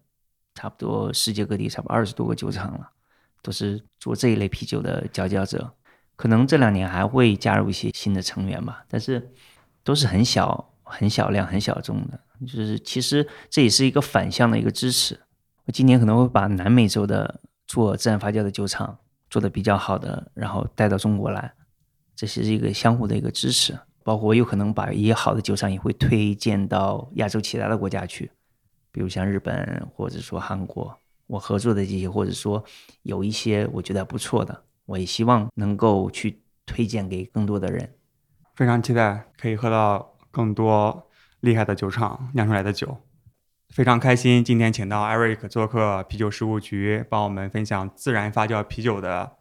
[0.54, 2.90] 差不多世界各地差不多二十多个酒厂了，
[3.43, 5.74] 都是做这一类啤酒的佼佼者。
[6.16, 9.32] 可能这两年还会加入一些新的成员吧，但是
[9.84, 12.20] 都是很小、很小量、很小众的。
[12.41, 15.20] 就是其实这也是一个反向的一个支持。
[15.66, 18.99] 我今年可能会把南美洲的做自然发酵的酒厂
[19.30, 21.53] 做的比较好的，然后带到中国来，
[22.16, 23.78] 这是一个相互的一个支持。
[24.03, 28.30] 包括我有可能把一些好的酒厂也会推荐到亚洲其他的国家去，
[28.91, 30.97] 比如像日本或者说韩国，
[31.29, 32.64] 我合作的这些，或者说
[33.05, 37.95] 有一些我觉得不错的，我也希望能够去推荐给更多的人。
[38.57, 41.09] 非常期待可以喝到更多
[41.41, 42.99] 厉害的酒厂酿出来的酒。
[43.68, 49.37] 非常开心，今天请到 Eric 做客啤酒事务局，帮我们分享自然发酵啤酒的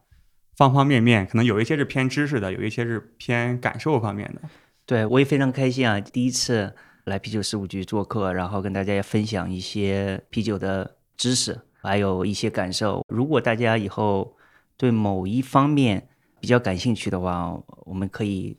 [0.54, 1.26] 方方面面。
[1.26, 4.42] 可能有一些是偏知识的，有一些是偏感受方面的。
[4.84, 6.74] 对我也非常开心啊，第一次
[7.04, 13.04] 来啤酒事务局做客，然后跟大家分享一些啤酒的知识，还有一些感受。
[13.08, 14.36] 如果大家以后
[14.76, 16.08] 对某一方面
[16.40, 18.56] 比较感兴趣的话，我们可以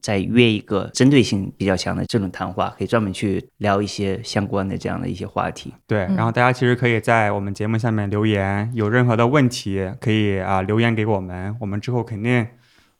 [0.00, 5.72] 再约一个针对性比较强的这种谈话，可以专门去聊一些相关的这样的一些话题。
[5.86, 12.46] 对，嗯然后大家其实可以在我们节目下面留言，有任何的问题可以啊、留言给我们，我们之后肯定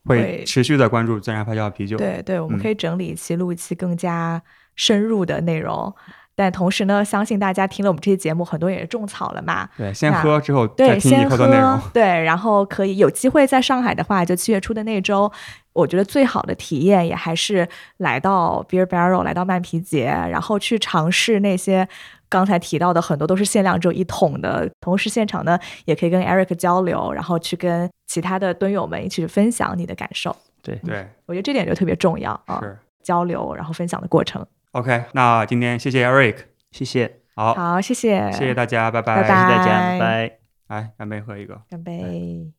[0.07, 1.99] 会会持续的关注自然发酵啤酒。
[1.99, 4.43] 对对，我们嗯可以整理一期，录一期更加
[4.75, 5.95] 深入的内容。
[6.37, 9.69] 但同时呢，相信大家听了我们这期节目，很多也是种草了嘛。
[9.77, 15.31] 对，先喝之后再对，听以先后的内容喝。，对，然后可以有机会在上海的话，就七月初的那周，
[15.73, 17.69] 我觉得最好的体验也还是
[17.99, 21.89] 来到 Beer Barrel，来到慢啤节，然后去尝试那些
[22.29, 30.35] 刚才提到的很多都是限量只有一桶的，同时现场呢也可以跟 Eric 交流，然后去跟其他的蹲友们一起去分享你的感受。
[30.63, 32.61] 对，对，我觉得这点就特别重要啊，
[33.03, 34.45] 交流然后分享的过程。
[34.75, 36.37] OK，那今天谢谢 Eric，
[36.73, 40.39] 谢谢，好，好，谢谢，谢谢大家，拜拜谢谢大家，拜拜拜。
[40.67, 41.63] 来，干杯，喝一个。
[41.71, 42.51] 干杯。